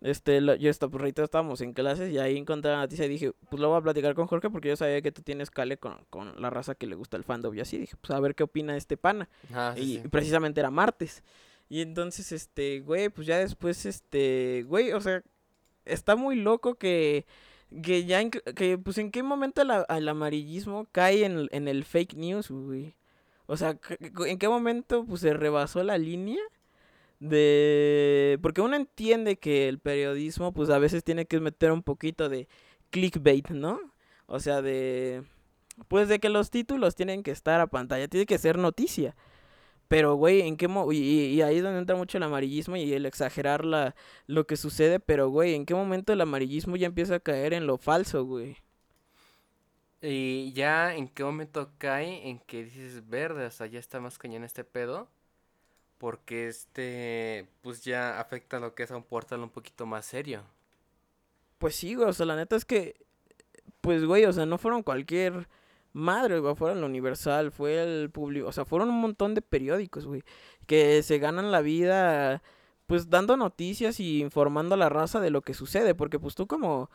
[0.00, 3.32] Este, lo- yo estaba, pues, estábamos en clases y ahí encontré la noticia y dije,
[3.50, 6.04] pues lo voy a platicar con Jorge porque yo sabía que tú tienes cale con,
[6.08, 7.78] con la raza que le gusta el fandom y así.
[7.78, 9.28] Dije, pues a ver qué opina este pana.
[9.52, 10.08] Ah, sí, Y sí.
[10.08, 11.24] precisamente era martes.
[11.68, 15.20] Y entonces, este, güey, pues ya después, este, güey, o sea,
[15.84, 17.26] está muy loco que,
[17.82, 21.84] que ya, que, pues en qué momento la- el amarillismo cae en, el- en el
[21.84, 22.94] fake news, güey.
[23.46, 23.76] O sea,
[24.26, 26.40] en qué momento, pues se rebasó la línea
[27.20, 28.38] de...
[28.42, 32.48] Porque uno entiende que el periodismo, pues a veces tiene que meter un poquito de
[32.90, 33.80] clickbait, ¿no?
[34.26, 35.22] O sea, de...
[35.88, 39.16] Pues de que los títulos tienen que estar a pantalla, tiene que ser noticia.
[39.88, 43.06] Pero, güey, ¿en qué mo y, ahí es donde entra mucho el amarillismo y el
[43.06, 45.00] exagerar la, lo que sucede.
[45.00, 48.56] Pero, güey, ¿en qué momento el amarillismo ya empieza a caer en lo falso, güey?
[50.02, 54.16] Y ya en qué momento cae en que dices verde, o sea, ya está más
[54.18, 55.08] cañón este pedo.
[56.00, 60.42] Porque este, pues ya afecta lo que es a un portal un poquito más serio.
[61.58, 63.04] Pues sí, güey, o sea, la neta es que,
[63.82, 65.46] pues, güey, o sea, no fueron cualquier
[65.92, 70.06] madre, güey, fueron el Universal, fue el público, o sea, fueron un montón de periódicos,
[70.06, 70.22] güey,
[70.66, 72.42] que se ganan la vida,
[72.86, 76.46] pues, dando noticias y informando a la raza de lo que sucede, porque, pues, tú
[76.46, 76.90] como,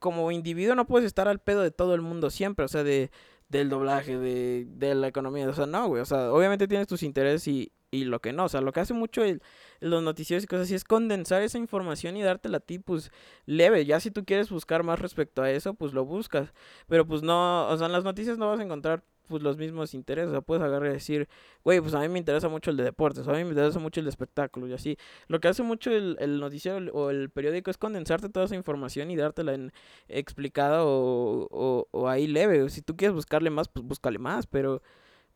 [0.00, 3.12] como individuo no puedes estar al pedo de todo el mundo siempre, o sea, de,
[3.48, 7.04] del doblaje, de, de la economía, o sea, no, güey, o sea, obviamente tienes tus
[7.04, 9.42] intereses y, y lo que no, o sea, lo que hace mucho el-
[9.80, 13.10] los noticieros y cosas así es condensar esa información y dártela a ti, pues,
[13.46, 13.84] leve.
[13.86, 16.52] Ya si tú quieres buscar más respecto a eso, pues lo buscas.
[16.88, 19.94] Pero pues no, o sea, en las noticias no vas a encontrar pues los mismos
[19.94, 20.28] intereses.
[20.28, 21.28] O sea, puedes agarrar y decir,
[21.64, 24.00] güey, pues a mí me interesa mucho el de deportes, a mí me interesa mucho
[24.00, 24.96] el de espectáculos y así.
[25.28, 29.10] Lo que hace mucho el, el noticiero o el periódico es condensarte toda esa información
[29.10, 29.72] y dártela en
[30.08, 32.68] explicada o, o, o ahí leve.
[32.70, 34.46] Si tú quieres buscarle más, pues búscale más.
[34.46, 34.82] Pero,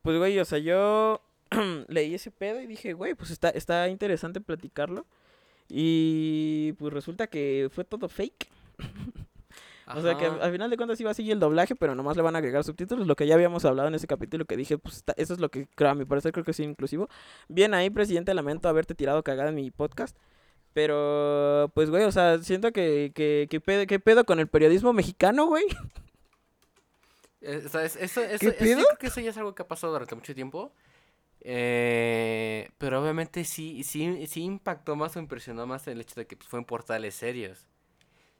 [0.01, 1.21] pues, güey, o sea, yo
[1.87, 5.05] leí ese pedo y dije, güey, pues está, está interesante platicarlo.
[5.67, 8.47] Y pues resulta que fue todo fake.
[9.91, 10.37] O sea que Ajá.
[10.43, 12.63] al final de cuentas iba a seguir el doblaje, pero nomás le van a agregar
[12.63, 15.39] subtítulos, lo que ya habíamos hablado en ese capítulo que dije, pues está- eso es
[15.39, 17.09] lo que creo, a mi parecer creo que es inclusivo.
[17.47, 20.15] Bien ahí, presidente, lamento haberte tirado cagada en mi podcast.
[20.75, 24.93] Pero, pues, güey, o sea, siento que, que, que, pedo, que pedo con el periodismo
[24.93, 25.65] mexicano, güey.
[27.41, 27.95] Eh, ¿sabes?
[27.95, 28.85] Eso, eso, ¿Qué eso- yo pedo?
[28.85, 30.71] creo que eso ya es algo que ha pasado durante mucho tiempo.
[31.41, 36.35] Eh, pero obviamente sí, sí, sí impactó más o impresionó más el hecho de que
[36.37, 37.65] pues, fue en portales serios.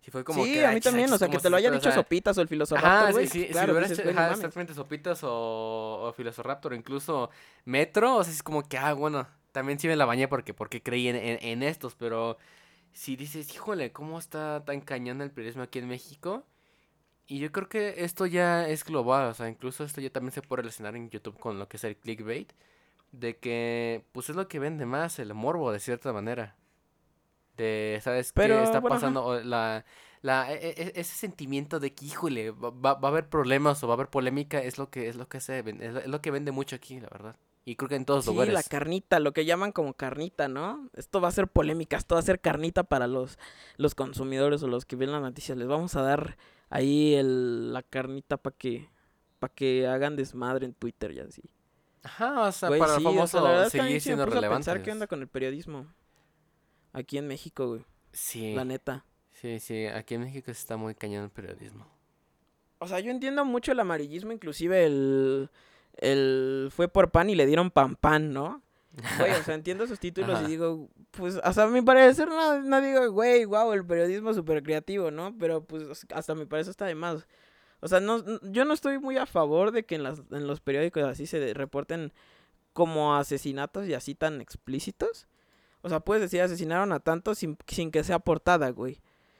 [0.01, 1.57] Sí, fue como sí, que, a "Ay, mí también, o sea, que ¿cómo te lo
[1.57, 3.27] haya dicho Sopitas o el Ajá, Filosofaptor, sí, güey.
[3.27, 4.51] sí, claro, si hubiera dices, hecho- güey, no ajá, mames.
[4.51, 5.29] exactamente Sopitas o,
[6.09, 7.29] o Filosoraptor, incluso
[7.65, 10.81] Metro, o sea, es como que, ah, bueno, también sí me la bañé porque, porque
[10.83, 12.37] creí en, en, en estos, pero
[12.93, 16.45] si dices, híjole, ¿cómo está tan cañón el periodismo aquí en México?
[17.27, 20.41] Y yo creo que esto ya es global, o sea, incluso esto ya también se
[20.41, 22.51] puede relacionar en YouTube con lo que es el clickbait,
[23.11, 26.55] de que, pues es lo que vende más, el morbo, de cierta manera.
[27.57, 29.25] De, ¿sabes qué está bueno, pasando?
[29.25, 29.83] O la,
[30.21, 33.93] la, e- e- ese sentimiento de que, híjole, va, va- a haber problemas o va
[33.93, 36.31] a haber polémica, es lo que, es lo que se es lo- es lo que
[36.31, 37.35] vende mucho aquí, la verdad.
[37.65, 38.53] Y creo que en todos Sí, lugares.
[38.53, 40.89] la carnita, lo que llaman como carnita, ¿no?
[40.95, 43.37] Esto va a ser polémica, esto va a ser carnita para los,
[43.77, 45.57] los consumidores o los que ven las noticias.
[45.57, 46.37] Les vamos a dar
[46.69, 48.89] ahí el, la carnita para que,
[49.39, 51.43] para que hagan desmadre en Twitter y así.
[52.03, 54.25] Ajá, o sea, Güey, para sí, el o sea, famoso la verdad seguir me siendo
[54.25, 54.65] puso a relevantes.
[54.65, 55.87] pensar qué onda con el periodismo
[56.93, 57.85] aquí en México, güey.
[58.13, 59.05] Sí, La neta.
[59.33, 61.87] sí, sí, aquí en México está muy cañón el periodismo.
[62.79, 65.49] O sea, yo entiendo mucho el amarillismo, inclusive el,
[65.97, 68.61] el fue por pan y le dieron pan pan, ¿no?
[69.19, 70.43] Güey, o sea, entiendo sus títulos Ajá.
[70.43, 74.63] y digo, pues, hasta a mi parecer no, no digo, güey, wow, el periodismo súper
[74.63, 75.35] creativo, ¿no?
[75.37, 77.27] Pero pues hasta mi parecer está de más.
[77.81, 80.59] O sea, no, yo no estoy muy a favor de que en, las, en los
[80.59, 82.11] periódicos así se reporten
[82.73, 85.27] como asesinatos y así tan explícitos.
[85.81, 88.99] O sea, puedes decir asesinaron a tantos sin, sin que sea portada, güey.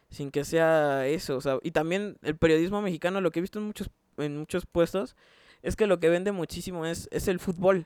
[0.09, 3.59] Sin que sea eso, o sea, y también el periodismo mexicano, lo que he visto
[3.59, 5.15] en muchos, en muchos puestos,
[5.61, 7.85] es que lo que vende muchísimo es, es el fútbol.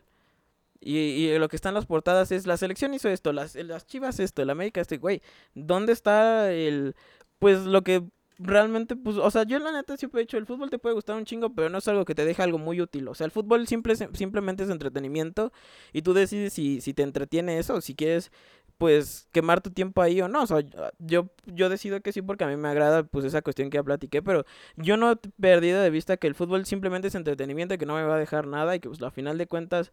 [0.79, 3.85] Y, y lo que está en las portadas es la selección hizo esto, las, las
[3.85, 5.21] chivas esto, el América este, güey.
[5.53, 6.95] ¿Dónde está el,
[7.39, 8.03] pues lo que
[8.39, 11.15] realmente, pues, o sea, yo la neta siempre he dicho, el fútbol te puede gustar
[11.15, 13.07] un chingo, pero no es algo que te deje algo muy útil.
[13.07, 15.51] O sea, el fútbol simple, simplemente es entretenimiento
[15.91, 18.31] y tú decides si, si te entretiene eso, o si quieres,
[18.77, 20.43] pues, quemar tu tiempo ahí o no.
[20.43, 20.63] O sea,
[20.99, 23.83] yo, yo decido que sí porque a mí me agrada, pues, esa cuestión que ya
[23.83, 27.77] platiqué, pero yo no he perdido de vista que el fútbol simplemente es entretenimiento y
[27.77, 29.91] que no me va a dejar nada y que, pues, a final de cuentas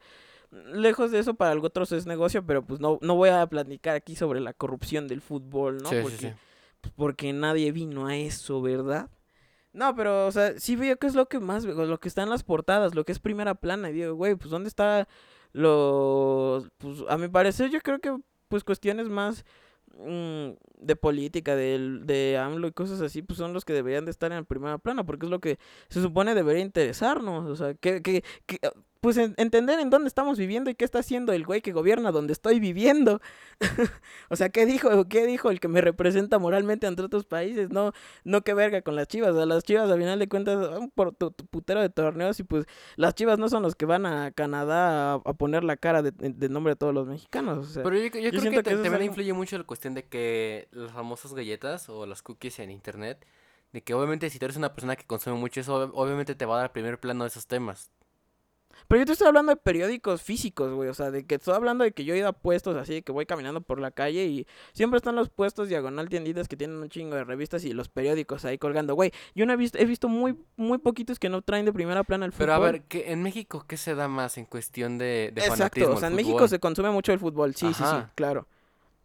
[0.72, 3.95] lejos de eso para algo otros es negocio, pero pues no, no voy a platicar
[3.95, 5.88] aquí sobre la corrupción del fútbol, ¿no?
[5.88, 6.34] sí, porque, sí, sí.
[6.97, 9.11] Porque nadie vino a eso, ¿verdad?
[9.72, 12.31] No, pero, o sea, sí veo que es lo que más lo que está en
[12.31, 15.09] las portadas, lo que es primera plana, y digo, güey, pues ¿dónde está
[15.53, 18.16] los, pues a mi parecer yo creo que,
[18.49, 19.45] pues cuestiones más
[19.97, 20.51] mm,
[20.81, 24.33] de política, del- de, AMLO y cosas así, pues son los que deberían de estar
[24.33, 25.59] en primera plana, porque es lo que
[25.89, 28.59] se supone debería interesarnos, o sea, que, que, que,
[29.01, 32.12] pues en- entender en dónde estamos viviendo y qué está haciendo el güey que gobierna
[32.12, 33.20] donde estoy viviendo.
[34.28, 35.09] o sea, ¿qué dijo?
[35.09, 37.70] ¿Qué dijo el que me representa moralmente ante otros países?
[37.70, 37.92] No,
[38.24, 39.34] no qué verga con las chivas.
[39.36, 42.42] A las chivas, al final de cuentas, un por tu, tu putero de torneos y
[42.44, 46.03] pues las chivas no son los que van a Canadá a, a poner la cara
[46.03, 47.59] de, de nombre de todos los mexicanos.
[47.59, 50.05] O sea, Pero yo, yo creo siento que, también algo- influye mucho la cuestión de
[50.05, 53.24] que las famosas galletas o las cookies en internet,
[53.72, 56.44] de que obviamente si tú eres una persona que consume mucho eso, ob- obviamente te
[56.44, 57.90] va a dar primer plano de esos temas.
[58.89, 60.89] Pero yo te estoy hablando de periódicos físicos, güey.
[60.89, 63.03] O sea, de que estoy hablando de que yo he ido a puestos así, de
[63.03, 66.76] que voy caminando por la calle y siempre están los puestos diagonal tienditas que tienen
[66.76, 69.12] un chingo de revistas y los periódicos ahí colgando, güey.
[69.35, 72.26] Yo no he visto, he visto muy, muy poquitos que no traen de primera plana
[72.26, 72.47] el fútbol.
[72.47, 75.57] Pero a ver, ¿qué, en México, ¿qué se da más en cuestión de, de Exacto,
[75.57, 75.95] fanatismo?
[75.95, 78.47] o sea, en México se consume mucho el fútbol, sí, sí, sí, claro.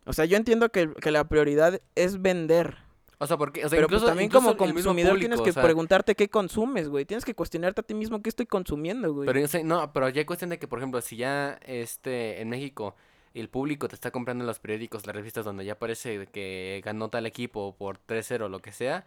[0.05, 2.84] O sea, yo entiendo que, que la prioridad es vender.
[3.17, 5.43] O sea, porque, o sea, pero pues incluso, también incluso como consumidor público, tienes o
[5.43, 7.05] que sea, preguntarte qué consumes, güey.
[7.05, 9.25] Tienes que cuestionarte a ti mismo qué estoy consumiendo, güey.
[9.27, 12.41] Pero yo sé- no, pero ya hay cuestión de que, por ejemplo, si ya este
[12.41, 12.95] en México
[13.33, 17.09] el público te está comprando en los periódicos, las revistas donde ya aparece que ganó
[17.09, 19.05] tal equipo por 3-0 o lo que sea,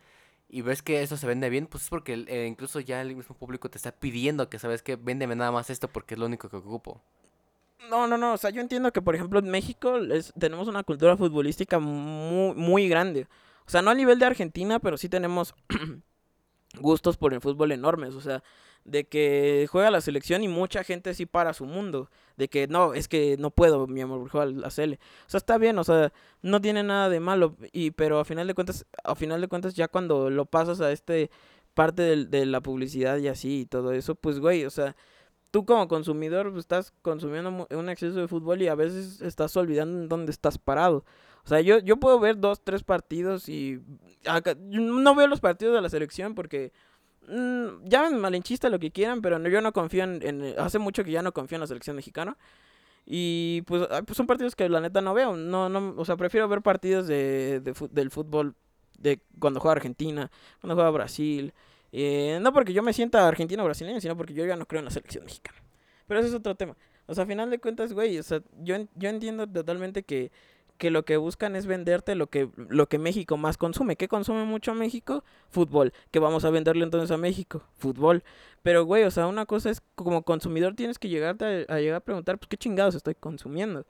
[0.51, 3.35] y ves que eso se vende bien, pues es porque eh, incluso ya el mismo
[3.37, 6.49] público te está pidiendo que sabes que véndeme nada más esto porque es lo único
[6.49, 7.01] que ocupo.
[7.91, 8.33] No, no, no.
[8.35, 12.55] O sea, yo entiendo que, por ejemplo, en México es- tenemos una cultura futbolística muy,
[12.55, 13.27] muy grande.
[13.69, 15.55] O sea, no a nivel de Argentina, pero sí tenemos
[16.81, 18.15] gustos por el fútbol enormes.
[18.15, 18.43] O sea,
[18.85, 22.11] de que juega la selección y mucha gente sí para su mundo.
[22.39, 24.99] De que no, es que no puedo, mi amor, juega la Sele.
[25.27, 27.57] O sea, está bien, o sea, no tiene nada de malo.
[27.73, 30.91] Y, pero a final de cuentas, a final de cuentas, ya cuando lo pasas a
[30.91, 31.31] este
[31.75, 34.97] parte del- de, la publicidad y así y todo eso, pues güey, o sea,
[35.51, 40.01] tú como consumidor pues, estás consumiendo un exceso de fútbol y a veces estás olvidando
[40.03, 41.05] en dónde estás parado.
[41.45, 43.81] O sea, yo, yo puedo ver dos, tres partidos y
[44.59, 46.73] no veo los partidos de la selección porque
[47.29, 51.13] mm, llamen malinchista lo que quieran, pero no- yo no confío en, hace mucho que
[51.13, 52.37] ya no confío en la selección mexicana.
[53.07, 55.37] Y pues, pues son partidos que la neta no veo.
[55.37, 58.55] No, no, o sea, prefiero ver partidos de, de del fútbol
[58.99, 60.31] de cuando juega Argentina,
[60.61, 61.55] cuando juega Brasil.
[61.93, 64.81] Eh, no porque yo me sienta argentino o brasileño, sino porque yo ya no creo
[64.81, 65.59] en la selección mexicana.
[66.07, 66.77] Pero ese es otro tema.
[67.07, 70.31] O sea, a final de cuentas, güey, o sea, yo, yo entiendo totalmente que,
[70.77, 73.97] que lo que buscan es venderte lo que, lo que México más consume.
[73.97, 75.25] ¿Qué consume mucho México?
[75.49, 75.93] Fútbol.
[76.11, 77.63] ¿Qué vamos a venderle entonces a México?
[77.79, 78.23] Fútbol.
[78.63, 82.01] Pero, güey, o sea, una cosa es, como consumidor tienes que llegarte a, llegar a
[82.01, 83.87] preguntar, pues, ¿qué chingados estoy consumiendo?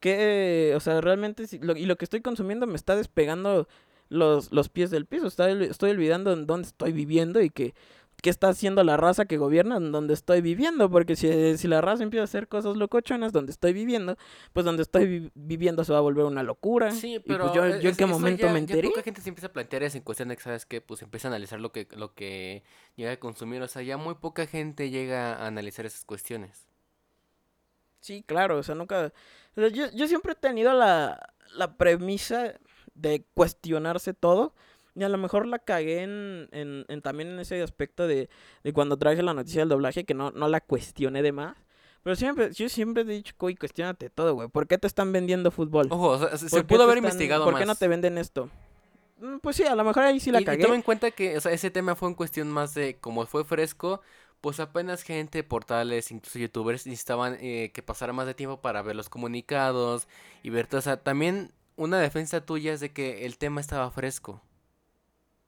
[0.00, 3.68] ¿Qué, o sea, realmente, si- lo- y lo que estoy consumiendo me está despegando
[4.12, 5.26] los, los pies del piso.
[5.26, 7.74] Estoy olvidando en dónde estoy viviendo y que
[8.22, 10.88] qué está haciendo la raza que gobierna en donde estoy viviendo.
[10.88, 14.16] Porque si, si la raza empieza a hacer cosas locochonas donde estoy viviendo,
[14.52, 16.92] pues donde estoy vi- viviendo se va a volver una locura.
[16.92, 18.88] Sí, Y, pero pues yo, es- yo en qué momento ya- me ya enteré.
[18.90, 20.80] poca gente se empieza a plantear en cuestión de que, ¿sabes qué?
[20.80, 22.62] Pues empieza a analizar lo que, lo que
[22.94, 23.60] llega a consumir.
[23.62, 26.68] O sea, ya muy poca gente llega a analizar esas cuestiones.
[28.00, 29.12] Sí, claro, o sea, nunca...
[29.56, 32.54] yo, yo siempre he tenido la, la premisa
[32.94, 34.54] de cuestionarse todo.
[34.94, 38.28] Y a lo mejor la cagué en, en, en también en ese aspecto de,
[38.62, 41.56] de cuando traje la noticia del doblaje, que no, no la cuestioné de más.
[42.02, 44.48] Pero siempre, yo siempre he dicho, güey, cuestionate todo, güey.
[44.48, 45.86] ¿Por qué te están vendiendo fútbol?
[45.90, 47.60] Ojo, o sea, se, ¿Por pudo haber están- investigado ¿Por más.
[47.62, 48.50] qué no te venden esto?
[49.20, 50.62] Mm, Pues sí, a lo mejor ahí sí la y, y cagué.
[50.64, 53.44] toma en cuenta que o sea, ese tema fue en cuestión más de como fue
[53.44, 54.02] fresco,
[54.42, 58.96] pues apenas gente, portales, incluso youtubers necesitaban eh, que pasara más de tiempo para ver
[58.96, 60.08] los comunicados
[60.42, 60.80] y ver todo.
[60.80, 64.42] O sea, también una defensa tuya es de que el tema estaba fresco.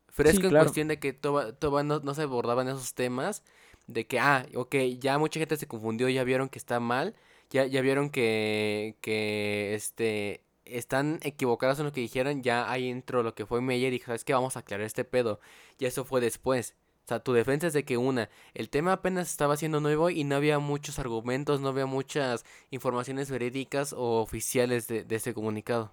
[0.09, 0.67] Fresco en claro.
[0.67, 3.43] cuestión de que toba- toba no, no se abordaban esos temas,
[3.87, 7.15] de que, ah, ok, ya mucha gente se confundió, ya vieron que está mal,
[7.51, 13.23] ya, ya vieron que, que, este, están equivocados en lo que dijeron, ya ahí entró
[13.23, 14.33] lo que fue Meyer y dijo, ¿sabes qué?
[14.33, 15.41] Vamos a aclarar este pedo.
[15.79, 16.75] Y eso fue después.
[17.05, 20.25] O sea, tu defensa es de que una, el tema apenas estaba siendo nuevo y
[20.25, 25.93] no había muchos argumentos, no había muchas informaciones verídicas o oficiales de, de ese comunicado.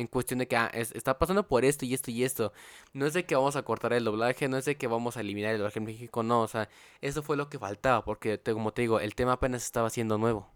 [0.00, 2.52] En cuestión de que, ah, es- está pasando por esto y esto y esto.
[2.94, 5.20] No es de que vamos a cortar el doblaje, no es de que vamos a
[5.20, 6.40] eliminar el doblaje en México, no.
[6.42, 6.68] O sea,
[7.02, 10.16] eso fue lo que faltaba, porque te- como te digo, el tema apenas estaba siendo
[10.18, 10.48] nuevo.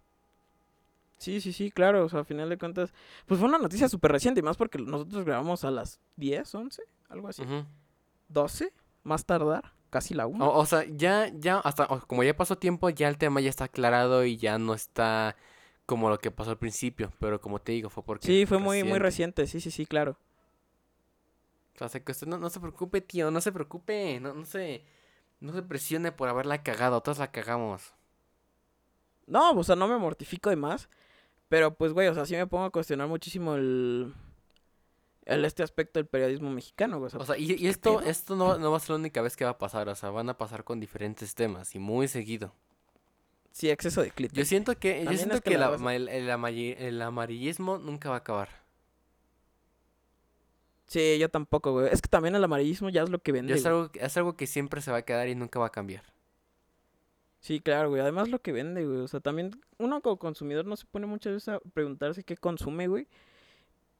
[1.19, 2.05] Sí, sí, sí, claro.
[2.05, 2.93] O sea, a final de cuentas,
[3.27, 4.41] pues fue una noticia súper reciente.
[4.41, 7.43] Y más porque nosotros grabamos a las 10, 11, algo así.
[7.43, 7.65] Ujú.
[8.29, 8.73] 12,
[9.05, 10.45] más tardar, casi la 1.
[10.47, 13.65] O, o sea, ya, ya, hasta, como ya pasó tiempo, ya el tema ya está
[13.65, 15.37] aclarado y ya no está
[15.87, 17.13] como lo que pasó al principio.
[17.19, 19.43] Pero como te digo, fue porque sí, fue muy, muy reciente.
[19.43, 19.47] reciente.
[19.47, 20.17] Sí, sí, sí, claro.
[21.75, 24.85] O sea, se no, no se preocupe, tío, no se preocupe, no, no se,
[25.41, 27.95] no se presione por haberla cagado, todos la cagamos.
[29.27, 30.89] No, o sea, no me mortifico de más.
[31.49, 34.15] Pero pues, güey, o sea, sí me pongo a cuestionar muchísimo el.
[35.25, 37.09] el este aspecto del periodismo mexicano, güey.
[37.09, 38.97] O sea, O sea, y, y ¿qué esto, esto no, no va a ser la
[38.97, 41.79] única vez que va a pasar, o sea, van a pasar con diferentes temas y
[41.79, 42.55] muy seguido.
[43.55, 44.33] Sí, exceso de clip.
[44.33, 46.75] Yo siento que, yo siento es que que la la- raza- ma- el, el amarilli-
[46.77, 48.49] el amarillismo nunca va a acabar.
[50.87, 51.89] Sí, yo tampoco, güey.
[51.93, 53.55] Es que también el amarillismo ya es lo que vende.
[53.55, 56.03] Es algo, es algo que siempre se va a quedar y nunca va a cambiar.
[57.41, 58.01] Sí, claro, güey.
[58.03, 58.99] Además lo que vende, güey.
[59.01, 62.87] O sea, también uno como consumidor no se pone muchas veces a preguntarse qué consume,
[62.89, 63.07] güey.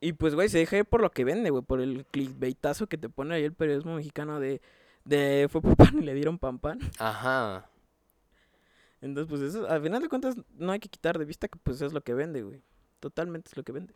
[0.01, 1.63] Y pues, güey, se deja ir por lo que vende, güey.
[1.63, 4.61] Por el clickbaitazo que te pone ahí el periodismo mexicano de...
[5.05, 6.79] De fue por pan y le dieron pan pan.
[6.99, 7.67] Ajá.
[9.05, 11.81] Entonces, pues eso, al final de cuentas, no hay que quitar de vista que pues
[11.83, 12.63] es lo que vende, güey.
[13.01, 13.95] Totalmente es lo que vende.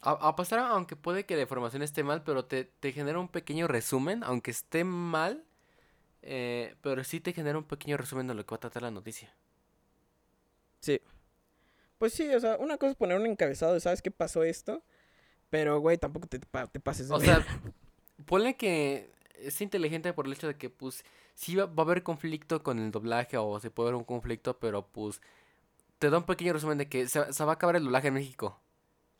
[0.00, 3.28] A, a pasar, aunque puede que la información esté mal, pero te, te genera un
[3.28, 5.44] pequeño resumen, aunque esté mal,
[6.22, 8.90] eh, pero sí te genera un pequeño resumen de lo que va a tratar la
[8.90, 9.34] noticia.
[11.98, 14.82] Pues sí, o sea, una cosa es poner un encabezado de, ¿sabes qué pasó esto?
[15.50, 17.44] Pero, güey, tampoco te, te pases de O ver- sea,
[18.24, 21.04] ponle que es inteligente por el hecho de que, pues,
[21.38, 24.58] sí va, va a haber conflicto con el doblaje o se puede haber un conflicto,
[24.58, 25.20] pero, pues,
[25.98, 28.60] te da un pequeño resumen de que se, va a acabar el doblaje en México.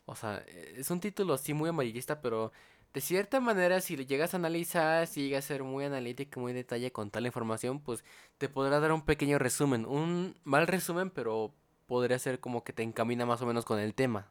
[0.06, 2.52] O sea, eh, es un título sí muy amarillista, pero
[2.94, 6.52] de cierta manera, si le llegas a analizar, si llegas a ser muy analítico, muy
[6.52, 8.04] detalle con tal información, pues
[8.38, 9.86] te podrá dar un pequeño resumen.
[9.86, 11.54] Un mal resumen, pero
[11.86, 14.30] podría ser como que te encamina más o menos con el tema.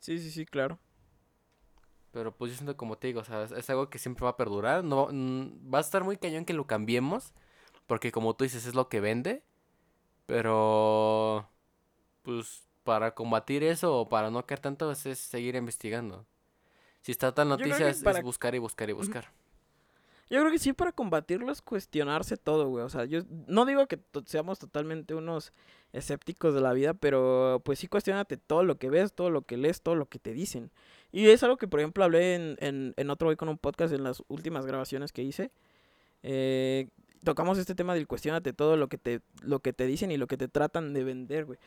[0.00, 0.78] Sí, sí, sí, claro.
[2.16, 4.36] Pero pues yo siento como te digo, o sea, es, algo que siempre va a
[4.38, 4.82] perdurar.
[4.82, 7.34] No, mm, va a estar muy cañón que lo cambiemos.
[7.86, 9.42] Porque como tú dices, es lo que vende.
[10.24, 11.46] Pero
[12.22, 16.24] pues para combatir eso o para no caer tanto es, es seguir investigando.
[17.02, 19.30] Si está que noticia es, es para- buscar y buscar y buscar.
[20.30, 22.82] Yo creo que sí, para combatirlo es cuestionarse todo, güey.
[22.82, 25.52] O sea, yo no digo que seamos totalmente unos
[25.92, 29.58] escépticos de la vida, pero pues sí cuestionate todo lo que ves, todo lo que
[29.58, 30.72] lees, todo lo que te dicen.
[31.12, 33.92] Y es algo que, por ejemplo, hablé en, en, en otro hoy con un podcast
[33.94, 35.50] en las últimas grabaciones que hice.
[36.22, 36.88] Eh,
[37.24, 40.26] tocamos este tema del cuestionate todo lo que te lo que te dicen y lo
[40.26, 41.58] que te tratan de vender, güey.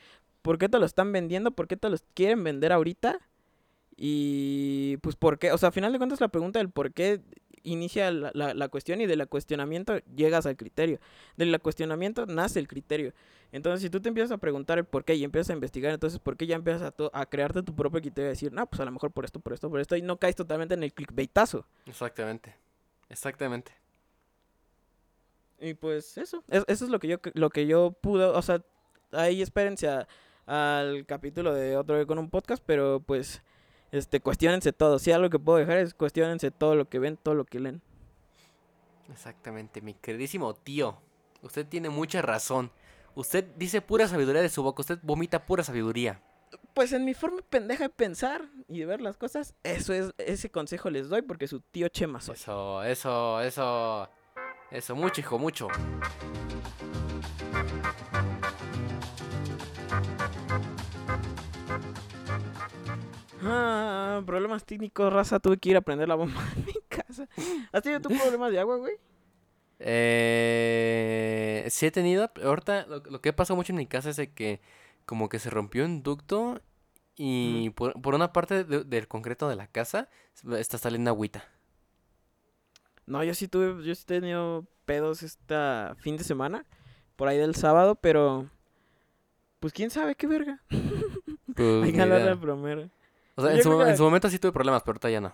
[0.42, 1.52] ¿Por qué te lo están vendiendo?
[1.52, 3.20] ¿Por qué te lo quieren vender ahorita?
[3.98, 7.22] Y pues por qué, o sea, al final de cuentas la pregunta del por qué
[7.64, 11.00] inicia la, la, la cuestión y de la cuestionamiento llegas al criterio.
[11.38, 13.14] Del cuestionamiento nace el criterio.
[13.52, 16.20] Entonces, si tú te empiezas a preguntar el por qué y empiezas a investigar, entonces,
[16.20, 18.80] ¿por qué ya empiezas a, to- a crearte tu propio criterio y decir, no, pues
[18.80, 20.94] a lo mejor por esto, por esto, por esto, y no caes totalmente en el
[20.94, 21.66] clickbaitazo?
[21.88, 22.56] Exactamente.
[23.10, 23.72] Exactamente.
[25.60, 28.62] Y pues eso, es- eso es lo que yo lo que yo pude, o sea,
[29.12, 30.08] ahí espérense a-
[30.46, 33.42] al capítulo de otro día con un podcast, pero pues
[33.92, 35.00] este cuestionense todo.
[35.00, 37.82] Si algo que puedo dejar es cuestionense todo lo que ven, todo lo que leen.
[39.12, 40.98] Exactamente, mi queridísimo tío.
[41.42, 42.72] Usted tiene mucha razón.
[43.16, 44.82] Usted dice pura sabiduría de su boca.
[44.82, 46.22] Usted vomita pura sabiduría.
[46.74, 50.50] Pues en mi forma pendeja de pensar y de ver las cosas, eso es ese
[50.50, 52.36] consejo les doy porque su tío Chema soy.
[52.36, 54.10] Eso, eso, eso.
[54.72, 55.68] Eso, mucho, hijo, mucho.
[64.26, 65.40] Problemas técnicos, raza.
[65.40, 67.28] Tuve que ir a prender la bomba en mi casa.
[67.72, 68.96] ¿Has tenido tú problemas de agua, güey?
[69.80, 74.32] Eh, sí he tenido, ahorita lo, lo que pasa mucho en mi casa es de
[74.32, 74.62] que
[75.06, 76.62] como que se rompió un ducto
[77.16, 80.10] y por, por una parte de- del concreto de la casa
[80.58, 81.44] está saliendo agüita.
[83.06, 86.66] No, yo sí tuve, yo sí he tenido pedos esta fin de semana,
[87.16, 88.50] por ahí del sábado, pero
[89.60, 90.62] pues quién sabe qué verga.
[91.56, 92.36] Pues, Hay que hablarle idea.
[93.40, 95.22] O sea, en su, creo que- en su momento sí tuve problemas, pero ahorita ya
[95.22, 95.34] no.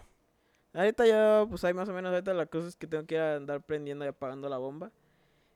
[0.73, 3.21] Ahorita ya, pues hay más o menos, ahorita la cosa es que tengo que ir
[3.21, 4.91] a andar prendiendo y apagando la bomba.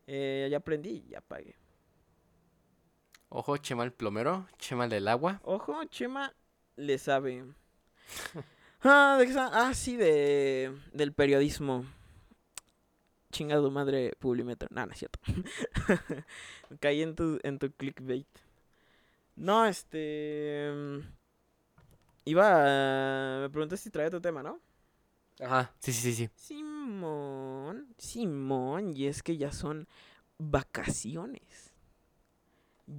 [0.08, 1.56] Eh, ya prendí y ya apagué.
[3.30, 5.39] Ojo, Chema el plomero, Chema el del agua.
[5.43, 6.34] Ojo, Chema
[6.78, 7.45] le sabe.
[8.82, 9.34] Ah, ¿de qué?
[9.38, 11.86] Ah, sí, de, del periodismo.
[13.32, 14.70] Chinga tu madre, Publimetro.
[14.72, 15.20] No, no es cierto.
[16.80, 18.28] Caí en tu, en tu clickbait.
[19.36, 20.72] No, este...
[22.26, 22.45] Iba
[23.38, 23.39] a...
[23.41, 24.59] Me preguntaste si traía tu tema, ¿no?
[25.41, 26.30] Ajá, sí, sí, sí, sí.
[26.36, 29.88] Simón, Simón, y es que ya son
[30.38, 31.74] vacaciones.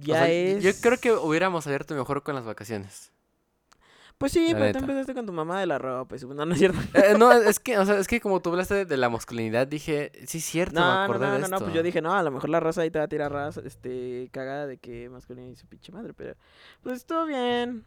[0.09, 0.63] O Ya sea, es...
[0.63, 3.11] Yo creo que hubiéramos abierto mejor con las vacaciones.
[4.17, 4.79] Pues sí, La pero tú neta.
[4.79, 6.79] empezaste con tu mamá de la ropa, y no, no es cierto.
[6.93, 9.67] Eh, no, es que, o sea, es que como tú hablaste de, de la masculinidad,
[9.67, 12.01] dije, sí, es cierto, me No, no, acordé no, de no, no, pues yo dije,
[12.01, 14.77] no, a lo mejor la raza ahí te va a tirar raza, este, cagada de
[14.77, 16.35] que masculino y su pinche madre, pero
[16.81, 17.85] pues todo bien.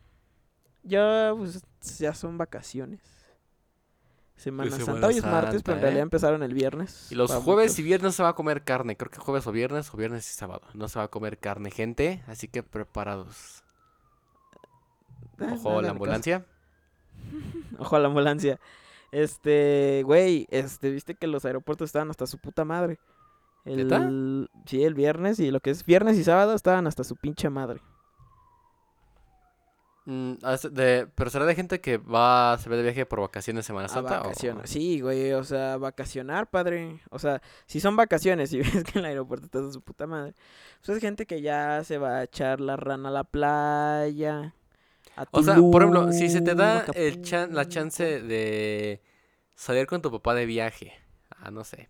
[0.85, 1.63] Ya, pues
[1.99, 3.01] ya son vacaciones.
[4.37, 6.03] Semana Semana Santa, hoy es martes, pero en realidad ¿eh?
[6.03, 7.11] empezaron el viernes.
[7.11, 7.79] Y los jueves muchos.
[7.79, 8.97] y viernes se va a comer carne.
[8.97, 10.63] Creo que jueves o viernes, o viernes y sábado.
[10.75, 12.23] No se va a comer carne, gente.
[12.27, 13.63] Así que preparados.
[15.39, 16.45] Ah, Ojo a la ambulancia.
[17.79, 18.61] Ojo a la ambulancia.
[19.13, 22.99] Este, güey, este, viste que los aeropuertos estaban hasta su puta madre.
[23.65, 23.97] ¿Neta?
[23.97, 27.49] El, sí, el viernes y lo que es viernes y sábado estaban hasta su pinche
[27.49, 27.81] madre.
[30.07, 33.65] Mm, ah, de- pero será de gente que va, se ve de viaje por vacaciones
[33.65, 34.21] Semana Santa.
[34.21, 34.35] o-.
[34.67, 37.01] Sí, güey, o sea, vacacionar, padre.
[37.11, 40.35] O sea, si son vacaciones y ves que el aeropuerto está de su puta madre.
[40.85, 44.55] Pues es gente que ya se va a echar la rana a la playa.
[45.17, 49.01] a O sea, por ejemplo, si se te da el chan- la chance de
[49.55, 50.93] salir con tu papá de viaje
[51.31, 51.89] a, no sé,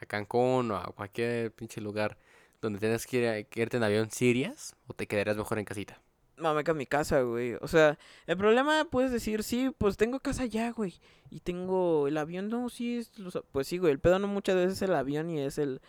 [0.00, 2.16] a Cancún o a cualquier pinche lugar
[2.62, 4.74] donde tienes que, ir que irte en avión, ¿Sirias?
[4.86, 6.00] ¿O te quedarías mejor en casita?
[6.40, 7.54] En mi casa, güey.
[7.60, 10.94] O sea, el problema puedes decir, sí, pues tengo casa ya, güey.
[11.30, 13.10] Y tengo el avión, no, sí, es,
[13.52, 13.92] pues sí, güey.
[13.92, 15.80] El pedo no muchas veces es el avión y es el...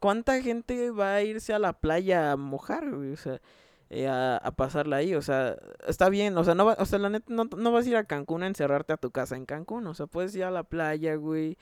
[0.00, 3.12] ¿Cuánta gente va a irse a la playa a mojar, güey?
[3.12, 3.40] O sea,
[3.90, 5.14] eh, a, a pasarla ahí.
[5.14, 5.56] O sea,
[5.86, 6.36] está bien.
[6.38, 8.42] O sea, no va, o sea, la neta, no, no vas a ir a Cancún
[8.42, 9.86] a encerrarte a tu casa en Cancún.
[9.86, 11.58] O sea, puedes ir a la playa, güey.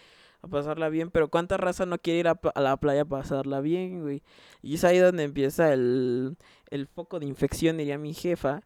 [0.46, 4.02] A pasarla bien, pero ¿cuánta raza no quiere ir a, la playa a pasarla bien,
[4.02, 4.22] güey?
[4.62, 6.36] Y es ahí donde empieza el,
[6.70, 8.62] el foco de infección, diría mi jefa.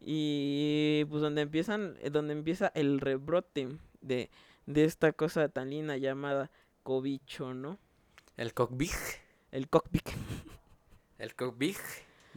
[0.00, 3.68] Y pues donde empiezan, eh, donde empieza el rebrote
[4.00, 4.30] de,
[4.66, 6.50] de esta cosa tan linda llamada
[6.84, 7.78] cobicho, ¿no?
[8.36, 8.92] El cockbig,
[9.50, 10.08] El cockpit.
[11.18, 11.76] el cockbig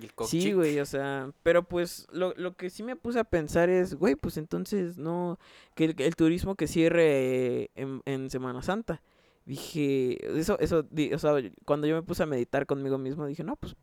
[0.02, 3.24] y el Sí, güey, o sea, pero pues lo, lo que sí me puse a
[3.24, 5.40] pensar es, güey, pues entonces no,
[5.76, 9.02] que el, turismo que cierre en, en Semana Santa.
[9.46, 11.34] Dije, eso, eso, di- o sea,
[11.66, 13.76] cuando yo me puse a meditar conmigo mismo, dije, no, pues,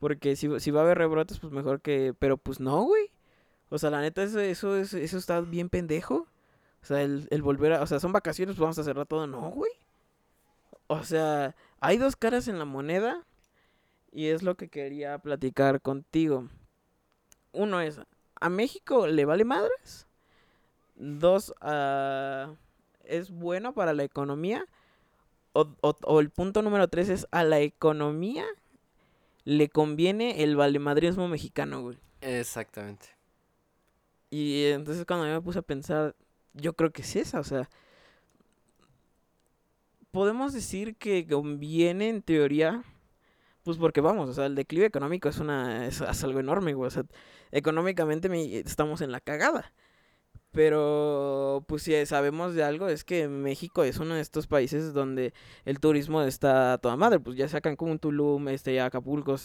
[0.00, 3.10] porque si, si va a haber rebrotes, pues mejor que, pero pues no, güey.
[3.70, 6.26] O sea, la neta, eso, eso, es- eso está bien pendejo.
[6.82, 9.26] O sea, el, el volver a, o sea, son vacaciones, pues vamos a cerrar todo,
[9.26, 9.72] no, güey.
[10.88, 13.24] O sea, hay dos caras en la moneda.
[14.14, 16.48] Y es lo que quería platicar contigo.
[17.52, 18.00] Uno es,
[18.40, 20.06] ¿a México le vale madres?
[20.94, 22.54] Dos, ah,
[23.04, 24.64] ¿es bueno para la economía?
[25.52, 28.46] O, o- o el punto número tres es, ¿a la economía
[29.44, 31.98] le conviene el valemadrismo mexicano, güey?
[32.20, 33.08] Exactamente.
[34.30, 36.14] Y entonces cuando yo me puse a pensar,
[36.54, 37.68] yo creo que es esa, o sea,
[40.10, 42.84] podemos decir que conviene en teoría,
[43.64, 46.90] pues porque vamos, o sea, el declive económico es una es, algo enorme, güey, o
[46.90, 47.04] sea,
[47.52, 49.72] económicamente me- estamos en la cagada.
[50.52, 55.34] Pero pues si sabemos de algo es que México es uno de estos países donde
[55.64, 59.38] el turismo está a toda madre, pues ya sea Cancún, Tulum, este Acapulco, o